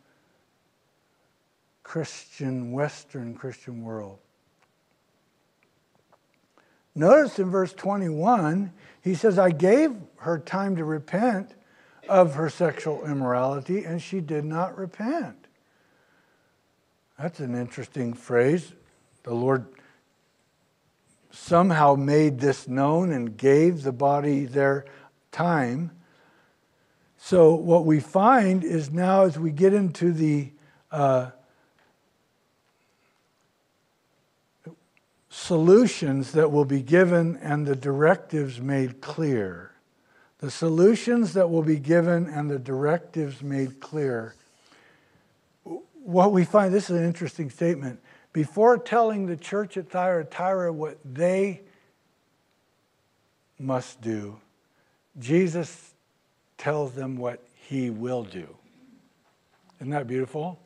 Christian, 1.83 2.71
Western 2.71 3.35
Christian 3.35 3.83
world. 3.83 4.19
Notice 6.95 7.37
in 7.37 7.51
verse 7.51 7.73
21, 7.73 8.73
he 9.03 9.13
says, 9.13 9.37
I 9.37 9.51
gave 9.51 9.95
her 10.17 10.39
time 10.39 10.75
to 10.77 10.83
repent 10.83 11.53
of 12.09 12.33
her 12.35 12.49
sexual 12.49 13.05
immorality, 13.05 13.83
and 13.83 14.01
she 14.01 14.19
did 14.19 14.43
not 14.43 14.77
repent. 14.77 15.47
That's 17.19 17.39
an 17.39 17.55
interesting 17.55 18.13
phrase. 18.13 18.73
The 19.23 19.33
Lord 19.33 19.67
somehow 21.31 21.95
made 21.95 22.39
this 22.39 22.67
known 22.67 23.11
and 23.11 23.37
gave 23.37 23.83
the 23.83 23.91
body 23.91 24.45
their 24.45 24.85
time. 25.31 25.91
So, 27.17 27.55
what 27.55 27.85
we 27.85 27.99
find 27.99 28.63
is 28.63 28.91
now 28.91 29.23
as 29.23 29.37
we 29.37 29.51
get 29.51 29.73
into 29.73 30.11
the 30.11 30.51
uh, 30.91 31.31
solutions 35.29 36.31
that 36.31 36.51
will 36.51 36.65
be 36.65 36.81
given 36.81 37.37
and 37.37 37.65
the 37.65 37.75
directives 37.75 38.61
made 38.61 39.01
clear, 39.01 39.71
the 40.39 40.51
solutions 40.51 41.33
that 41.33 41.49
will 41.49 41.63
be 41.63 41.77
given 41.77 42.27
and 42.27 42.49
the 42.49 42.59
directives 42.59 43.41
made 43.41 43.79
clear 43.79 44.35
what 46.07 46.31
we 46.31 46.45
find 46.45 46.73
this 46.73 46.89
is 46.89 46.97
an 46.97 47.05
interesting 47.05 47.49
statement. 47.49 47.99
Before 48.37 48.77
telling 48.77 49.25
the 49.25 49.35
church 49.35 49.77
at 49.77 49.89
Thyatira 49.89 50.71
what 50.71 50.99
they 51.03 51.61
must 53.57 53.99
do, 53.99 54.39
Jesus 55.17 55.95
tells 56.55 56.93
them 56.93 57.17
what 57.17 57.43
he 57.55 57.89
will 57.89 58.23
do. 58.23 58.47
Isn't 59.79 59.89
that 59.89 60.05
beautiful? 60.05 60.59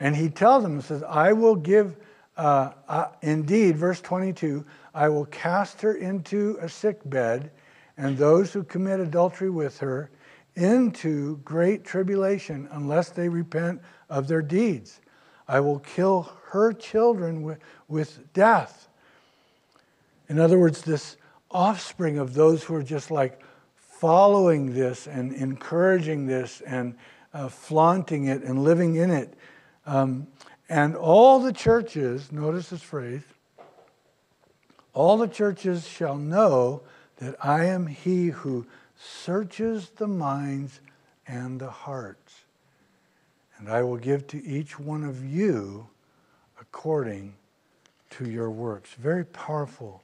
And 0.00 0.14
he 0.14 0.28
tells 0.28 0.64
them, 0.64 0.76
he 0.76 0.82
says, 0.82 1.02
I 1.02 1.32
will 1.32 1.54
give, 1.54 1.96
uh, 2.36 2.72
uh, 2.86 3.06
indeed, 3.22 3.78
verse 3.78 4.02
22, 4.02 4.62
I 4.92 5.08
will 5.08 5.24
cast 5.24 5.80
her 5.80 5.94
into 5.94 6.58
a 6.60 6.68
sick 6.68 7.00
bed, 7.06 7.52
and 7.96 8.18
those 8.18 8.52
who 8.52 8.64
commit 8.64 9.00
adultery 9.00 9.48
with 9.48 9.78
her 9.78 10.10
into 10.56 11.38
great 11.38 11.84
tribulation 11.84 12.68
unless 12.72 13.08
they 13.08 13.30
repent 13.30 13.80
of 14.10 14.28
their 14.28 14.42
deeds. 14.42 15.00
I 15.48 15.58
will 15.60 15.78
kill 15.78 16.30
her 16.52 16.70
children 16.74 17.56
with, 17.88 18.32
death. 18.34 18.86
In 20.28 20.38
other 20.38 20.58
words, 20.58 20.82
this 20.82 21.16
offspring 21.50 22.18
of 22.18 22.34
those 22.34 22.62
who 22.62 22.74
are 22.74 22.82
just 22.82 23.10
like 23.10 23.40
following 23.78 24.74
this 24.74 25.06
and 25.06 25.32
encouraging 25.32 26.26
this 26.26 26.60
and 26.60 26.94
uh, 27.32 27.48
flaunting 27.48 28.26
it 28.26 28.42
and 28.42 28.62
living 28.62 28.96
in 28.96 29.10
it. 29.10 29.32
Um, 29.86 30.26
and 30.68 30.94
all 30.94 31.40
the 31.40 31.54
churches, 31.54 32.30
notice 32.30 32.68
this 32.68 32.82
phrase, 32.82 33.22
all 34.92 35.16
the 35.16 35.28
churches 35.28 35.88
shall 35.88 36.18
know 36.18 36.82
that 37.16 37.34
I 37.42 37.64
am 37.64 37.86
he 37.86 38.26
who 38.26 38.66
searches 38.98 39.88
the 39.96 40.06
minds 40.06 40.80
and 41.26 41.58
the 41.58 41.70
hearts. 41.70 42.42
And 43.56 43.70
I 43.70 43.82
will 43.82 43.96
give 43.96 44.26
to 44.28 44.44
each 44.44 44.78
one 44.78 45.02
of 45.02 45.24
you 45.24 45.88
according 46.72 47.34
to 48.08 48.28
your 48.30 48.50
works. 48.50 48.94
Very 48.94 49.26
powerful. 49.26 50.02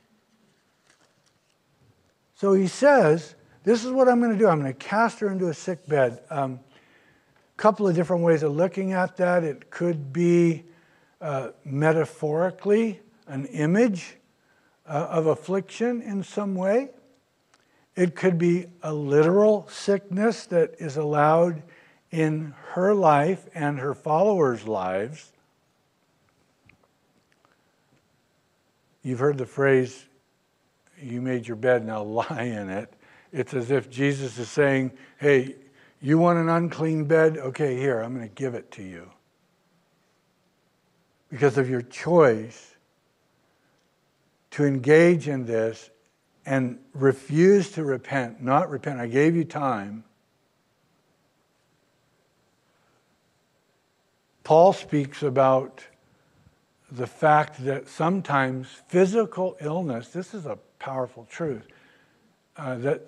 So 2.34 2.52
he 2.52 2.66
says, 2.66 3.34
This 3.64 3.84
is 3.84 3.90
what 3.90 4.06
I'm 4.06 4.20
going 4.20 4.32
to 4.32 4.38
do. 4.38 4.46
I'm 4.46 4.60
going 4.60 4.72
to 4.72 4.78
cast 4.78 5.18
her 5.20 5.30
into 5.30 5.48
a 5.48 5.54
sick 5.54 5.86
bed. 5.86 6.20
A 6.30 6.42
um, 6.42 6.60
couple 7.56 7.88
of 7.88 7.96
different 7.96 8.22
ways 8.22 8.42
of 8.42 8.52
looking 8.52 8.92
at 8.92 9.16
that. 9.16 9.44
It 9.44 9.70
could 9.70 10.12
be 10.12 10.64
uh, 11.22 11.48
metaphorically 11.64 13.00
an 13.26 13.46
image 13.46 14.16
uh, 14.86 15.08
of 15.10 15.26
affliction 15.26 16.02
in 16.02 16.22
some 16.22 16.54
way. 16.54 16.90
It 17.96 18.14
could 18.14 18.36
be 18.36 18.66
a 18.82 18.92
literal 18.92 19.66
sickness 19.70 20.44
that 20.46 20.74
is 20.78 20.98
allowed 20.98 21.62
in 22.10 22.54
her 22.72 22.94
life 22.94 23.48
and 23.54 23.78
her 23.78 23.94
followers' 23.94 24.68
lives. 24.68 25.32
You've 29.08 29.20
heard 29.20 29.38
the 29.38 29.46
phrase, 29.46 30.04
you 31.00 31.22
made 31.22 31.48
your 31.48 31.56
bed, 31.56 31.86
now 31.86 32.02
lie 32.02 32.42
in 32.42 32.68
it. 32.68 32.92
It's 33.32 33.54
as 33.54 33.70
if 33.70 33.88
Jesus 33.88 34.38
is 34.38 34.50
saying, 34.50 34.92
hey, 35.16 35.56
you 36.02 36.18
want 36.18 36.38
an 36.38 36.50
unclean 36.50 37.06
bed? 37.06 37.38
Okay, 37.38 37.78
here, 37.78 38.00
I'm 38.00 38.14
going 38.14 38.28
to 38.28 38.34
give 38.34 38.54
it 38.54 38.70
to 38.72 38.82
you. 38.82 39.10
Because 41.30 41.56
of 41.56 41.70
your 41.70 41.80
choice 41.80 42.74
to 44.50 44.66
engage 44.66 45.26
in 45.26 45.46
this 45.46 45.88
and 46.44 46.78
refuse 46.92 47.70
to 47.72 47.84
repent, 47.84 48.42
not 48.42 48.68
repent, 48.68 49.00
I 49.00 49.06
gave 49.06 49.34
you 49.34 49.44
time. 49.44 50.04
Paul 54.44 54.74
speaks 54.74 55.22
about 55.22 55.82
the 56.90 57.06
fact 57.06 57.64
that 57.64 57.88
sometimes 57.88 58.68
physical 58.88 59.56
illness, 59.60 60.08
this 60.08 60.34
is 60.34 60.46
a 60.46 60.58
powerful 60.78 61.26
truth, 61.30 61.66
uh, 62.56 62.76
that 62.76 63.02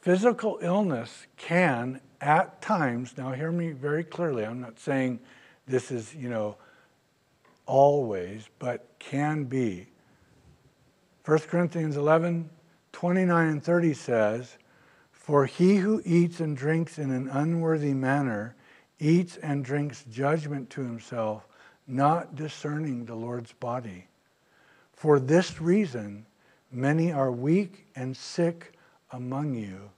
physical 0.00 0.58
illness 0.60 1.26
can 1.36 2.00
at 2.20 2.60
times, 2.60 3.14
now 3.16 3.32
hear 3.32 3.52
me 3.52 3.70
very 3.70 4.04
clearly, 4.04 4.44
I'm 4.44 4.60
not 4.60 4.78
saying 4.78 5.20
this 5.66 5.90
is, 5.90 6.14
you 6.14 6.28
know, 6.28 6.56
always, 7.66 8.48
but 8.58 8.86
can 8.98 9.44
be. 9.44 9.86
1 11.24 11.38
Corinthians 11.40 11.96
11, 11.96 12.50
29 12.92 13.48
and 13.48 13.64
30 13.64 13.94
says, 13.94 14.58
For 15.12 15.46
he 15.46 15.76
who 15.76 16.02
eats 16.04 16.40
and 16.40 16.56
drinks 16.56 16.98
in 16.98 17.10
an 17.10 17.28
unworthy 17.28 17.94
manner 17.94 18.54
eats 18.98 19.36
and 19.38 19.64
drinks 19.64 20.04
judgment 20.10 20.68
to 20.70 20.82
himself 20.82 21.46
not 21.86 22.34
discerning 22.34 23.04
the 23.04 23.14
Lord's 23.14 23.52
body. 23.52 24.06
For 24.92 25.20
this 25.20 25.60
reason, 25.60 26.26
many 26.70 27.12
are 27.12 27.30
weak 27.30 27.86
and 27.94 28.16
sick 28.16 28.72
among 29.12 29.54
you, 29.54 29.90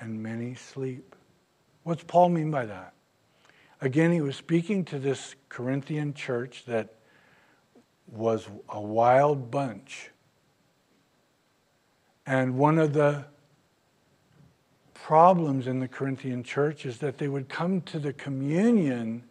and 0.00 0.22
many 0.22 0.54
sleep. 0.54 1.14
What's 1.84 2.04
Paul 2.04 2.30
mean 2.30 2.50
by 2.50 2.66
that? 2.66 2.92
Again, 3.80 4.12
he 4.12 4.20
was 4.20 4.36
speaking 4.36 4.84
to 4.86 4.98
this 4.98 5.36
Corinthian 5.48 6.12
church 6.12 6.64
that 6.66 6.94
was 8.08 8.48
a 8.68 8.80
wild 8.80 9.50
bunch. 9.50 10.10
And 12.26 12.58
one 12.58 12.78
of 12.78 12.92
the 12.92 13.24
problems 14.92 15.66
in 15.66 15.78
the 15.78 15.88
Corinthian 15.88 16.42
church 16.42 16.84
is 16.84 16.98
that 16.98 17.18
they 17.18 17.28
would 17.28 17.48
come 17.48 17.80
to 17.82 17.98
the 17.98 18.12
communion 18.12 19.22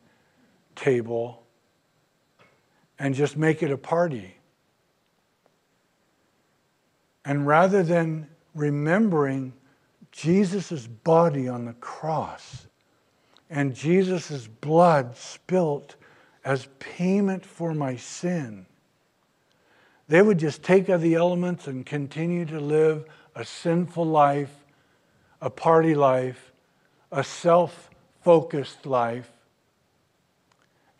table 0.76 1.44
and 3.00 3.14
just 3.14 3.38
make 3.38 3.62
it 3.62 3.72
a 3.72 3.78
party. 3.78 4.38
And 7.24 7.46
rather 7.46 7.84
than 7.84 8.30
remembering 8.56 9.54
Jesus' 10.12 10.88
body 10.88 11.48
on 11.48 11.66
the 11.66 11.74
cross 11.74 12.68
and 13.50 13.76
Jesus' 13.76 14.48
blood 14.48 15.16
spilt 15.16 15.96
as 16.44 16.68
payment 16.80 17.46
for 17.46 17.74
my 17.74 17.98
sin, 17.98 18.66
they 20.08 20.22
would 20.22 20.40
just 20.40 20.64
take 20.64 20.88
of 20.90 21.02
the 21.02 21.16
elements 21.16 21.68
and 21.68 21.86
continue 21.86 22.46
to 22.46 22.60
live 22.60 23.06
a 23.36 23.44
sinful 23.44 24.06
life, 24.06 24.66
a 25.42 25.50
party 25.50 25.94
life, 25.94 26.54
a 27.12 27.24
self 27.24 27.90
focused 28.22 28.86
life 28.86 29.32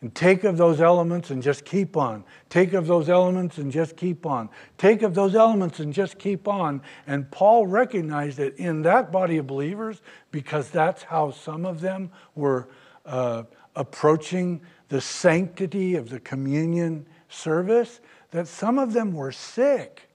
and 0.00 0.14
take 0.14 0.44
of 0.44 0.56
those 0.56 0.80
elements 0.80 1.30
and 1.30 1.42
just 1.42 1.64
keep 1.64 1.96
on. 1.96 2.24
Take 2.50 2.72
of 2.72 2.86
those 2.86 3.08
elements 3.08 3.58
and 3.58 3.72
just 3.72 3.96
keep 3.96 4.24
on. 4.24 4.48
Take 4.76 5.02
of 5.02 5.14
those 5.14 5.34
elements 5.34 5.80
and 5.80 5.92
just 5.92 6.18
keep 6.18 6.46
on. 6.46 6.82
And 7.06 7.28
Paul 7.30 7.66
recognized 7.66 8.38
that 8.38 8.56
in 8.56 8.82
that 8.82 9.10
body 9.10 9.38
of 9.38 9.48
believers, 9.48 10.00
because 10.30 10.70
that's 10.70 11.02
how 11.02 11.32
some 11.32 11.66
of 11.66 11.80
them 11.80 12.12
were 12.36 12.68
uh, 13.04 13.42
approaching 13.74 14.60
the 14.88 15.00
sanctity 15.00 15.96
of 15.96 16.10
the 16.10 16.20
communion 16.20 17.04
service, 17.28 18.00
that 18.30 18.46
some 18.46 18.78
of 18.78 18.92
them 18.92 19.12
were 19.12 19.32
sick. 19.32 20.08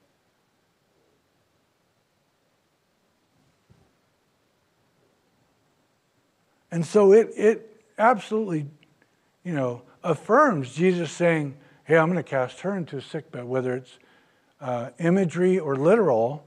And 6.70 6.84
so 6.84 7.12
it, 7.12 7.28
it 7.36 7.84
absolutely 7.98 8.66
you 9.44 9.52
know, 9.52 9.82
affirms 10.02 10.74
Jesus 10.74 11.12
saying, 11.12 11.56
hey, 11.84 11.96
I'm 11.96 12.10
going 12.10 12.22
to 12.22 12.28
cast 12.28 12.60
her 12.60 12.76
into 12.76 12.96
a 12.96 13.02
sick 13.02 13.30
bed, 13.30 13.44
whether 13.44 13.74
it's 13.76 13.98
uh, 14.60 14.90
imagery 14.98 15.58
or 15.58 15.76
literal. 15.76 16.46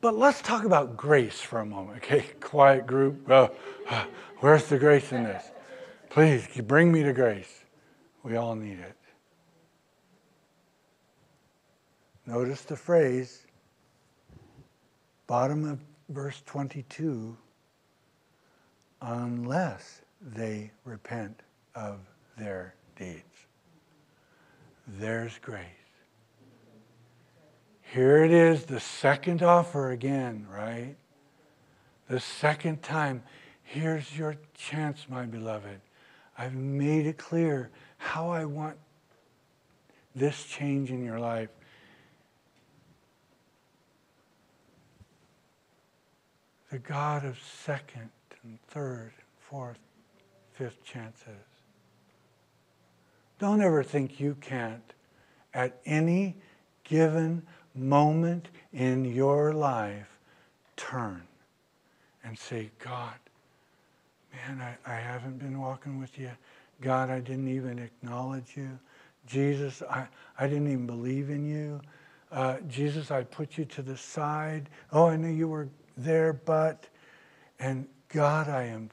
But 0.00 0.16
let's 0.16 0.42
talk 0.42 0.64
about 0.64 0.96
grace 0.96 1.40
for 1.40 1.60
a 1.60 1.66
moment, 1.66 1.98
okay? 1.98 2.26
Quiet 2.40 2.86
group. 2.86 3.30
Oh, 3.30 3.50
where's 4.40 4.66
the 4.66 4.78
grace 4.78 5.12
in 5.12 5.24
this? 5.24 5.44
Please 6.10 6.46
bring 6.66 6.90
me 6.92 7.02
to 7.04 7.12
grace. 7.12 7.64
We 8.22 8.36
all 8.36 8.54
need 8.54 8.78
it. 8.80 8.96
Notice 12.26 12.62
the 12.62 12.76
phrase, 12.76 13.46
bottom 15.26 15.64
of 15.64 15.80
verse 16.10 16.42
22 16.44 17.36
unless 19.00 20.02
they 20.20 20.70
repent 20.84 21.40
of 21.74 22.00
their 22.36 22.74
deeds. 22.96 23.22
There's 24.86 25.38
grace. 25.38 25.64
Here 27.92 28.24
it 28.24 28.30
is, 28.30 28.64
the 28.64 28.80
second 28.80 29.42
offer 29.42 29.92
again, 29.92 30.46
right? 30.50 30.96
The 32.08 32.20
second 32.20 32.82
time. 32.82 33.22
Here's 33.62 34.16
your 34.16 34.36
chance, 34.54 35.06
my 35.08 35.24
beloved. 35.26 35.80
I've 36.36 36.54
made 36.54 37.06
it 37.06 37.18
clear 37.18 37.70
how 37.98 38.30
I 38.30 38.44
want 38.44 38.76
this 40.14 40.44
change 40.44 40.90
in 40.90 41.04
your 41.04 41.18
life. 41.18 41.50
The 46.70 46.78
God 46.78 47.24
of 47.24 47.38
second 47.64 48.10
third, 48.68 49.12
fourth, 49.38 49.78
fifth 50.52 50.82
chances. 50.84 51.46
Don't 53.38 53.60
ever 53.60 53.82
think 53.82 54.18
you 54.18 54.36
can't, 54.40 54.94
at 55.54 55.80
any 55.86 56.36
given 56.84 57.42
moment 57.74 58.48
in 58.72 59.04
your 59.04 59.52
life, 59.52 60.18
turn 60.76 61.22
and 62.24 62.38
say, 62.38 62.70
God, 62.78 63.14
man, 64.32 64.60
I, 64.60 64.92
I 64.92 64.96
haven't 64.96 65.38
been 65.38 65.60
walking 65.60 66.00
with 66.00 66.18
you. 66.18 66.30
God, 66.80 67.10
I 67.10 67.20
didn't 67.20 67.48
even 67.48 67.78
acknowledge 67.78 68.56
you. 68.56 68.78
Jesus, 69.26 69.82
I, 69.82 70.06
I 70.38 70.46
didn't 70.46 70.68
even 70.68 70.86
believe 70.86 71.30
in 71.30 71.44
you. 71.44 71.80
Uh, 72.30 72.58
Jesus, 72.68 73.10
I 73.10 73.22
put 73.22 73.56
you 73.56 73.64
to 73.66 73.82
the 73.82 73.96
side. 73.96 74.68
Oh, 74.92 75.06
I 75.06 75.16
knew 75.16 75.28
you 75.28 75.48
were 75.48 75.68
there, 75.96 76.32
but, 76.32 76.86
and 77.58 77.86
God, 78.08 78.48
I 78.48 78.64
am 78.64 78.90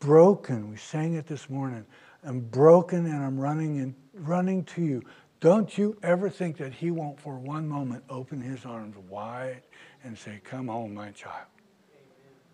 broken. 0.00 0.70
We 0.70 0.76
sang 0.76 1.14
it 1.14 1.26
this 1.26 1.48
morning. 1.48 1.86
I'm 2.24 2.40
broken 2.40 3.06
and 3.06 3.22
I'm 3.22 3.38
running 3.38 3.80
and 3.80 3.94
running 4.14 4.64
to 4.64 4.82
you. 4.82 5.02
Don't 5.40 5.78
you 5.78 5.96
ever 6.02 6.28
think 6.28 6.56
that 6.58 6.74
he 6.74 6.90
won't 6.90 7.18
for 7.18 7.38
one 7.38 7.66
moment 7.66 8.04
open 8.10 8.40
his 8.40 8.64
arms 8.64 8.96
wide 9.08 9.62
and 10.02 10.18
say, 10.18 10.40
Come 10.44 10.68
home, 10.68 10.94
my 10.94 11.10
child. 11.12 11.46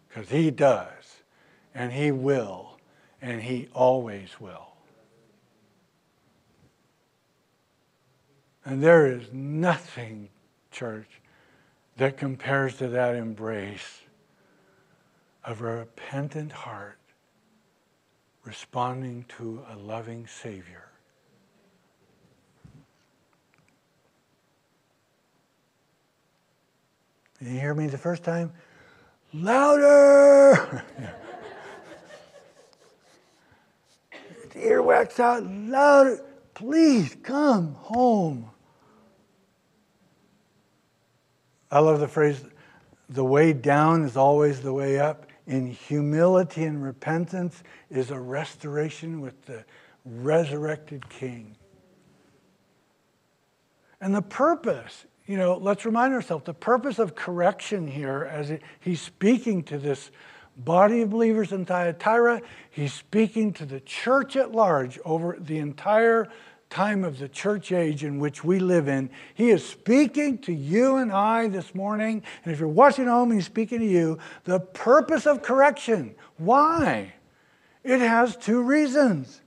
Because 0.09 0.29
he 0.29 0.51
does, 0.51 1.17
and 1.75 1.93
he 1.93 2.13
will, 2.13 2.79
and 3.21 3.43
he 3.43 3.69
always 3.73 4.39
will. 4.39 4.75
And 8.65 8.83
there 8.83 9.07
is 9.07 9.33
nothing, 9.33 10.29
church, 10.71 11.09
that 11.97 12.17
compares 12.17 12.77
to 12.77 12.89
that 12.89 13.15
embrace 13.15 14.04
of 15.45 15.61
a 15.61 15.65
repentant 15.65 16.53
heart 16.53 16.99
responding 18.45 19.25
to 19.37 19.65
a 19.71 19.77
loving 19.77 20.27
Savior. 20.27 20.89
Did 27.39 27.49
you 27.49 27.61
hear 27.61 27.75
me 27.75 27.87
the 27.89 27.99
first 27.99 28.23
time? 28.23 28.53
Louder! 29.33 30.85
earwax 34.65 35.21
out 35.21 35.45
louder. 35.45 36.25
Please 36.55 37.17
come 37.23 37.75
home. 37.75 38.51
I 41.71 41.81
love 41.81 41.99
the 41.99 42.09
phrase, 42.09 42.45
the 43.09 43.25
way 43.25 43.53
down 43.53 44.05
is 44.05 44.17
always 44.17 44.61
the 44.61 44.73
way 44.73 45.01
up. 45.01 45.24
In 45.47 45.67
humility 45.67 46.65
and 46.65 46.83
repentance 46.83 47.63
is 47.91 48.11
a 48.11 48.19
restoration 48.19 49.21
with 49.21 49.45
the 49.45 49.65
resurrected 50.05 51.09
King. 51.09 51.57
And 54.01 54.15
the 54.15 54.23
purpose, 54.23 55.07
you 55.27 55.37
know, 55.37 55.57
let's 55.57 55.85
remind 55.85 56.15
ourselves 56.15 56.45
the 56.45 56.55
purpose 56.55 56.99
of 56.99 57.15
correction 57.15 57.87
here, 57.87 58.29
as 58.31 58.53
he's 58.81 59.01
speaking 59.01 59.63
to 59.65 59.79
this 59.79 60.11
body 60.57 61.03
of 61.03 61.11
believers 61.11 61.53
in 61.53 61.65
Thyatira, 61.65 62.43
he's 62.71 62.93
speaking 62.93 63.53
to 63.55 63.67
the 63.67 63.81
church 63.81 64.37
at 64.37 64.53
large 64.53 64.99
over 65.05 65.37
the 65.39 65.59
entire 65.59 66.29
time 66.75 67.05
of 67.05 67.21
the 67.21 67.29
church 67.29 67.71
age 67.71 68.03
in 68.03 68.19
which 68.19 68.43
we 68.43 68.59
live 68.59 68.89
in. 68.89 69.09
He 69.35 69.51
is 69.51 69.65
speaking 69.65 70.39
to 70.39 70.53
you 70.53 70.97
and 70.97 71.13
I 71.13 71.47
this 71.47 71.73
morning. 71.73 72.25
And 72.45 72.53
if 72.53 72.59
you're 72.59 72.69
watching 72.69 73.07
home, 73.07 73.31
he's 73.31 73.47
speaking 73.47 73.79
to 73.79 73.87
you. 73.87 74.19
The 74.43 74.59
purpose 74.59 75.25
of 75.25 75.41
correction. 75.41 76.17
Why? 76.37 77.15
It 77.85 78.01
has 78.01 78.37
two 78.37 78.61
reasons. 78.61 79.41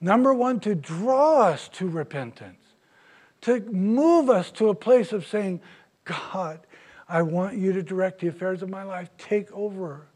Number 0.00 0.32
one, 0.32 0.58
to 0.60 0.74
draw 0.74 1.42
us 1.42 1.68
to 1.74 1.86
repentance, 1.86 2.64
to 3.42 3.60
move 3.60 4.30
us 4.30 4.50
to 4.52 4.70
a 4.70 4.74
place 4.74 5.12
of 5.12 5.26
saying, 5.26 5.60
God, 6.04 6.60
I 7.06 7.22
want 7.22 7.58
you 7.58 7.74
to 7.74 7.82
direct 7.82 8.20
the 8.20 8.28
affairs 8.28 8.62
of 8.62 8.70
my 8.70 8.84
life. 8.84 9.10
Take 9.18 9.52
over. 9.52 10.06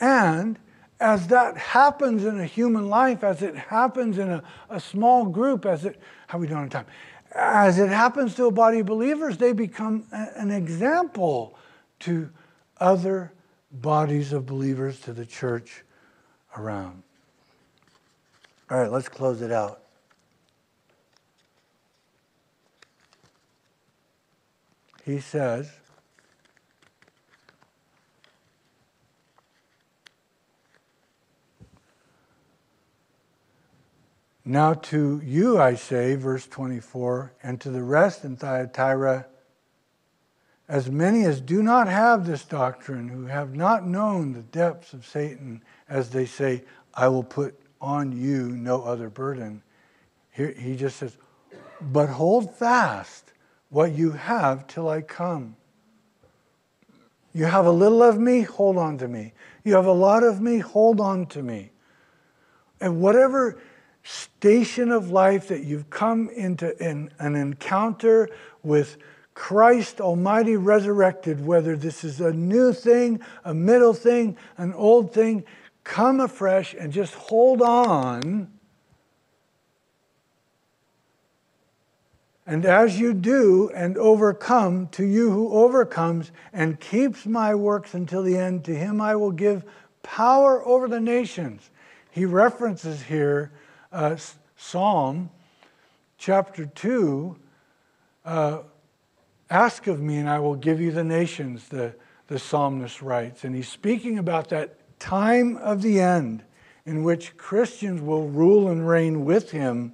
And 0.00 0.58
as 1.02 1.26
that 1.26 1.56
happens 1.56 2.24
in 2.24 2.38
a 2.38 2.46
human 2.46 2.88
life, 2.88 3.24
as 3.24 3.42
it 3.42 3.56
happens 3.56 4.18
in 4.18 4.30
a, 4.30 4.42
a 4.70 4.78
small 4.78 5.26
group, 5.26 5.66
as 5.66 5.84
it, 5.84 6.00
how 6.28 6.38
we 6.38 6.46
doing 6.46 6.60
on 6.60 6.68
time? 6.70 6.86
As 7.34 7.78
it 7.80 7.88
happens 7.88 8.36
to 8.36 8.46
a 8.46 8.52
body 8.52 8.78
of 8.78 8.86
believers, 8.86 9.36
they 9.36 9.52
become 9.52 10.06
a, 10.12 10.28
an 10.36 10.52
example 10.52 11.58
to 12.00 12.30
other 12.78 13.32
bodies 13.72 14.32
of 14.32 14.46
believers, 14.46 15.00
to 15.00 15.12
the 15.12 15.26
church 15.26 15.82
around. 16.56 17.02
All 18.70 18.78
right, 18.78 18.90
let's 18.90 19.08
close 19.08 19.42
it 19.42 19.50
out. 19.50 19.82
He 25.04 25.18
says, 25.18 25.68
Now 34.44 34.74
to 34.74 35.20
you 35.24 35.60
I 35.60 35.76
say, 35.76 36.16
verse 36.16 36.46
24, 36.46 37.32
and 37.42 37.60
to 37.60 37.70
the 37.70 37.82
rest 37.82 38.24
in 38.24 38.36
Thyatira, 38.36 39.26
as 40.68 40.90
many 40.90 41.24
as 41.24 41.40
do 41.40 41.62
not 41.62 41.86
have 41.86 42.26
this 42.26 42.44
doctrine, 42.44 43.08
who 43.08 43.26
have 43.26 43.54
not 43.54 43.86
known 43.86 44.32
the 44.32 44.42
depths 44.42 44.92
of 44.92 45.06
Satan, 45.06 45.62
as 45.88 46.10
they 46.10 46.26
say, 46.26 46.64
I 46.94 47.08
will 47.08 47.22
put 47.22 47.58
on 47.80 48.12
you 48.12 48.48
no 48.48 48.82
other 48.82 49.10
burden. 49.10 49.62
Here, 50.30 50.54
he 50.56 50.76
just 50.76 50.96
says, 50.96 51.16
but 51.80 52.08
hold 52.08 52.54
fast 52.54 53.32
what 53.68 53.92
you 53.92 54.12
have 54.12 54.66
till 54.66 54.88
I 54.88 55.02
come. 55.02 55.56
You 57.34 57.44
have 57.44 57.66
a 57.66 57.72
little 57.72 58.02
of 58.02 58.18
me, 58.18 58.42
hold 58.42 58.76
on 58.76 58.98
to 58.98 59.08
me. 59.08 59.32
You 59.64 59.74
have 59.74 59.86
a 59.86 59.92
lot 59.92 60.22
of 60.22 60.40
me, 60.40 60.58
hold 60.58 61.00
on 61.00 61.26
to 61.26 61.42
me. 61.42 61.70
And 62.80 63.00
whatever 63.00 63.58
station 64.02 64.90
of 64.90 65.10
life 65.10 65.48
that 65.48 65.64
you've 65.64 65.90
come 65.90 66.28
into 66.30 66.76
an, 66.82 67.10
an 67.18 67.34
encounter 67.36 68.28
with 68.62 68.96
Christ 69.34 70.00
Almighty 70.00 70.56
resurrected, 70.56 71.44
whether 71.44 71.76
this 71.76 72.04
is 72.04 72.20
a 72.20 72.32
new 72.32 72.72
thing, 72.72 73.20
a 73.44 73.54
middle 73.54 73.94
thing, 73.94 74.36
an 74.58 74.74
old 74.74 75.12
thing, 75.12 75.44
come 75.84 76.20
afresh 76.20 76.74
and 76.74 76.92
just 76.92 77.14
hold 77.14 77.62
on. 77.62 78.48
And 82.46 82.66
as 82.66 82.98
you 82.98 83.14
do 83.14 83.70
and 83.74 83.96
overcome, 83.96 84.88
to 84.88 85.04
you 85.04 85.30
who 85.30 85.52
overcomes 85.52 86.32
and 86.52 86.78
keeps 86.78 87.24
my 87.24 87.54
works 87.54 87.94
until 87.94 88.22
the 88.22 88.36
end, 88.36 88.64
to 88.64 88.74
him 88.74 89.00
I 89.00 89.14
will 89.14 89.30
give 89.30 89.64
power 90.02 90.66
over 90.66 90.88
the 90.88 91.00
nations. 91.00 91.70
He 92.10 92.26
references 92.26 93.02
here 93.02 93.52
uh, 93.92 94.16
Psalm 94.56 95.30
chapter 96.18 96.66
2 96.66 97.36
uh, 98.24 98.58
Ask 99.50 99.86
of 99.86 100.00
me, 100.00 100.16
and 100.16 100.30
I 100.30 100.38
will 100.38 100.54
give 100.54 100.80
you 100.80 100.92
the 100.92 101.04
nations, 101.04 101.68
the, 101.68 101.94
the 102.28 102.38
psalmist 102.38 103.02
writes. 103.02 103.44
And 103.44 103.54
he's 103.54 103.68
speaking 103.68 104.18
about 104.18 104.48
that 104.48 104.98
time 104.98 105.58
of 105.58 105.82
the 105.82 106.00
end 106.00 106.42
in 106.86 107.02
which 107.02 107.36
Christians 107.36 108.00
will 108.00 108.28
rule 108.28 108.68
and 108.68 108.88
reign 108.88 109.26
with 109.26 109.50
him. 109.50 109.92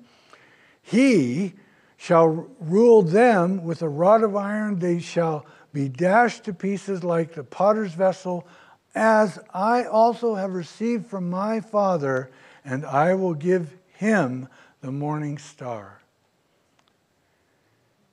He 0.80 1.54
shall 1.96 2.46
rule 2.60 3.02
them 3.02 3.64
with 3.64 3.82
a 3.82 3.88
rod 3.88 4.22
of 4.22 4.36
iron, 4.36 4.78
they 4.78 5.00
shall 5.00 5.44
be 5.72 5.88
dashed 5.88 6.44
to 6.44 6.54
pieces 6.54 7.02
like 7.02 7.34
the 7.34 7.42
potter's 7.42 7.94
vessel, 7.94 8.46
as 8.94 9.40
I 9.52 9.84
also 9.84 10.36
have 10.36 10.52
received 10.52 11.06
from 11.06 11.28
my 11.28 11.60
Father, 11.60 12.30
and 12.64 12.86
I 12.86 13.14
will 13.14 13.34
give 13.34 13.77
him 13.98 14.46
the 14.80 14.92
morning 14.92 15.36
star. 15.38 16.00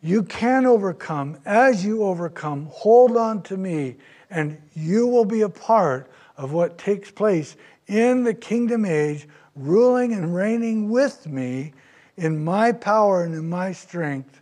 You 0.02 0.24
can 0.24 0.66
overcome. 0.66 1.38
As 1.46 1.86
you 1.86 2.04
overcome, 2.04 2.70
hold 2.72 3.16
on 3.16 3.44
to 3.44 3.56
me, 3.56 3.98
and 4.32 4.58
you 4.74 5.06
will 5.06 5.26
be 5.26 5.42
a 5.42 5.50
part 5.50 6.10
of 6.38 6.54
what 6.54 6.80
takes 6.80 7.12
place 7.12 7.56
in 7.86 8.24
the 8.24 8.34
kingdom 8.34 8.84
age, 8.84 9.28
ruling 9.56 10.14
and 10.14 10.36
reigning 10.36 10.90
with 10.90 11.28
me 11.28 11.74
in 12.18 12.44
my 12.44 12.72
power 12.72 13.24
and 13.24 13.36
in 13.36 13.48
my 13.48 13.72
strength. 13.72 14.42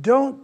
Don't 0.00 0.40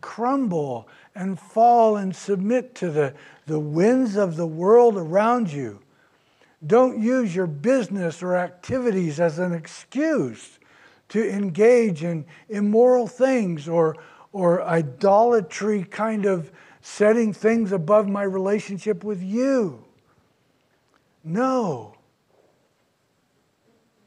crumble 0.00 0.88
and 1.14 1.38
fall 1.38 1.96
and 1.96 2.14
submit 2.16 2.74
to 2.74 2.90
the, 2.90 3.14
the 3.46 3.60
winds 3.60 4.16
of 4.16 4.36
the 4.36 4.46
world 4.46 4.96
around 4.96 5.52
you. 5.52 5.78
Don't 6.64 7.00
use 7.00 7.34
your 7.34 7.46
business 7.46 8.22
or 8.22 8.36
activities 8.36 9.20
as 9.20 9.38
an 9.38 9.52
excuse 9.52 10.58
to 11.08 11.28
engage 11.28 12.02
in 12.02 12.24
immoral 12.48 13.06
things 13.06 13.68
or, 13.68 13.96
or 14.32 14.62
idolatry 14.62 15.84
kind 15.84 16.24
of 16.24 16.50
setting 16.80 17.32
things 17.32 17.72
above 17.72 18.08
my 18.08 18.22
relationship 18.22 19.04
with 19.04 19.22
you. 19.22 19.84
No. 21.24 21.96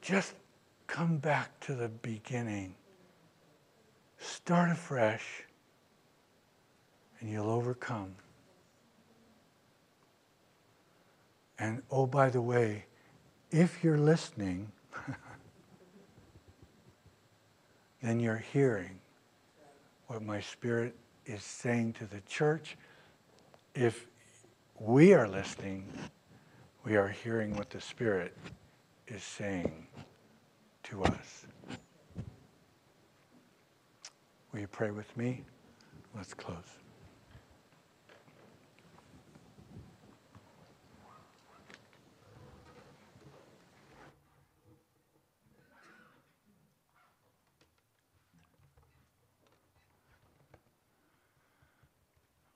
Just 0.01 0.33
come 0.87 1.17
back 1.17 1.59
to 1.61 1.75
the 1.75 1.89
beginning. 1.89 2.73
Start 4.17 4.71
afresh, 4.71 5.43
and 7.19 7.29
you'll 7.29 7.49
overcome. 7.49 8.15
And 11.59 11.81
oh, 11.91 12.05
by 12.05 12.29
the 12.29 12.41
way, 12.41 12.85
if 13.51 13.83
you're 13.83 13.97
listening, 13.97 14.71
then 18.01 18.19
you're 18.19 18.43
hearing 18.53 18.99
what 20.07 20.23
my 20.23 20.39
spirit 20.39 20.95
is 21.25 21.43
saying 21.43 21.93
to 21.93 22.05
the 22.05 22.21
church. 22.21 22.77
If 23.75 24.07
we 24.79 25.13
are 25.13 25.27
listening, 25.27 25.85
we 26.83 26.95
are 26.95 27.09
hearing 27.09 27.55
what 27.55 27.69
the 27.69 27.81
Spirit 27.81 28.35
is 29.07 29.21
saying 29.21 29.87
to 30.83 31.03
us. 31.03 31.45
Will 34.51 34.61
you 34.61 34.67
pray 34.67 34.91
with 34.91 35.15
me? 35.17 35.43
Let's 36.15 36.33
close. 36.33 36.78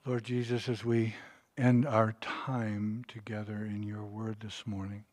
Lord 0.05 0.25
Jesus, 0.25 0.67
as 0.67 0.83
we 0.83 1.15
end 1.57 1.85
our 1.85 2.13
time 2.19 3.05
together 3.07 3.63
in 3.63 3.83
your 3.83 4.03
word 4.03 4.35
this 4.41 4.67
morning, 4.67 5.05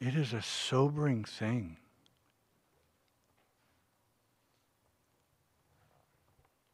it 0.00 0.16
is 0.16 0.32
a 0.32 0.42
sobering 0.42 1.22
thing. 1.22 1.76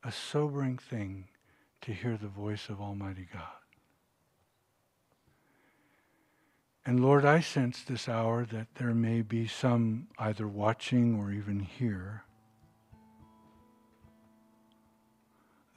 A 0.03 0.11
sobering 0.11 0.79
thing 0.79 1.29
to 1.83 1.93
hear 1.93 2.17
the 2.17 2.29
voice 2.29 2.71
of 2.71 2.81
Almighty 2.81 3.29
God. 3.31 3.43
And 6.87 7.01
Lord, 7.01 7.27
I 7.27 7.41
sense 7.41 7.83
this 7.83 8.09
hour 8.09 8.47
that 8.47 8.69
there 8.77 8.95
may 8.95 9.21
be 9.21 9.47
some 9.47 10.09
either 10.19 10.49
watching 10.49 11.17
or 11.17 11.31
even 11.31 11.61
here 11.61 12.25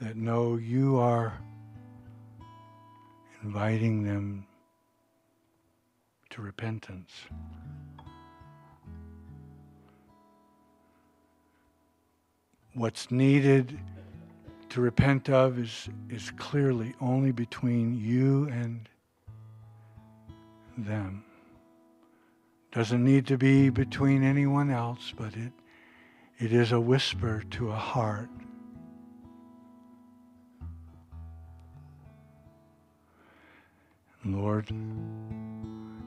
that 0.01 0.15
know 0.15 0.55
you 0.55 0.97
are 0.97 1.33
inviting 3.43 4.03
them 4.03 4.45
to 6.29 6.41
repentance. 6.41 7.11
What's 12.73 13.09
needed 13.09 13.79
to 14.69 14.81
repent 14.81 15.29
of 15.29 15.57
is, 15.57 15.87
is 16.09 16.31
clearly 16.31 16.93
only 16.99 17.31
between 17.31 17.95
you 17.95 18.49
and 18.49 18.89
them. 20.77 21.23
Doesn't 22.73 23.01
need 23.01 23.25
to 23.27 23.37
be 23.37 23.69
between 23.69 24.21
anyone 24.23 24.69
else, 24.69 25.13
but 25.15 25.33
it, 25.37 25.53
it 26.37 26.51
is 26.51 26.73
a 26.73 26.79
whisper 26.79 27.43
to 27.51 27.69
a 27.69 27.75
heart. 27.75 28.29
Lord, 34.25 34.71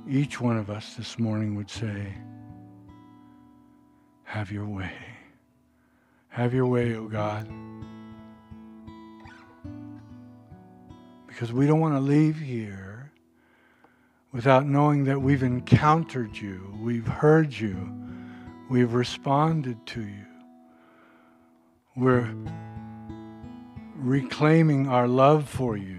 each 0.08 0.40
one 0.40 0.58
of 0.58 0.70
us 0.70 0.94
this 0.94 1.20
morning 1.20 1.54
would 1.54 1.70
say, 1.70 2.14
Have 4.24 4.50
your 4.50 4.66
way. 4.66 4.90
Have 6.28 6.52
your 6.52 6.66
way, 6.66 6.96
O 6.96 7.04
oh 7.04 7.08
God. 7.08 7.48
Because 11.28 11.52
we 11.52 11.66
don't 11.68 11.78
want 11.78 11.94
to 11.94 12.00
leave 12.00 12.36
here 12.36 13.12
without 14.32 14.66
knowing 14.66 15.04
that 15.04 15.22
we've 15.22 15.44
encountered 15.44 16.36
you, 16.36 16.76
we've 16.82 17.06
heard 17.06 17.52
you, 17.52 17.92
we've 18.68 18.94
responded 18.94 19.86
to 19.86 20.00
you. 20.00 20.26
We're 21.96 22.34
reclaiming 23.94 24.88
our 24.88 25.06
love 25.06 25.48
for 25.48 25.76
you. 25.76 25.97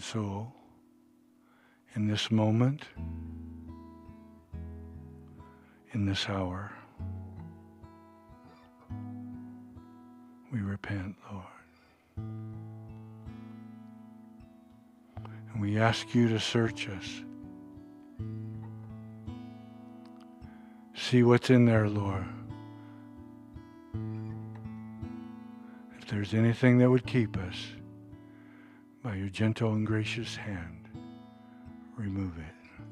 And 0.00 0.04
so, 0.06 0.50
in 1.94 2.08
this 2.08 2.30
moment, 2.30 2.84
in 5.92 6.06
this 6.06 6.26
hour, 6.26 6.72
we 10.50 10.60
repent, 10.60 11.16
Lord. 11.30 11.44
And 15.52 15.60
we 15.60 15.78
ask 15.78 16.14
you 16.14 16.30
to 16.30 16.40
search 16.40 16.88
us. 16.88 17.22
See 20.94 21.22
what's 21.22 21.50
in 21.50 21.66
there, 21.66 21.90
Lord. 21.90 22.24
If 25.98 26.08
there's 26.08 26.32
anything 26.32 26.78
that 26.78 26.88
would 26.88 27.04
keep 27.06 27.36
us, 27.36 27.66
by 29.02 29.14
your 29.14 29.28
gentle 29.28 29.72
and 29.72 29.86
gracious 29.86 30.36
hand, 30.36 30.88
remove 31.96 32.36
it. 32.38 32.84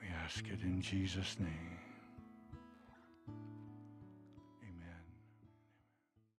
We 0.00 0.08
ask 0.24 0.46
it 0.48 0.62
in 0.62 0.80
Jesus' 0.80 1.36
name. 1.38 1.71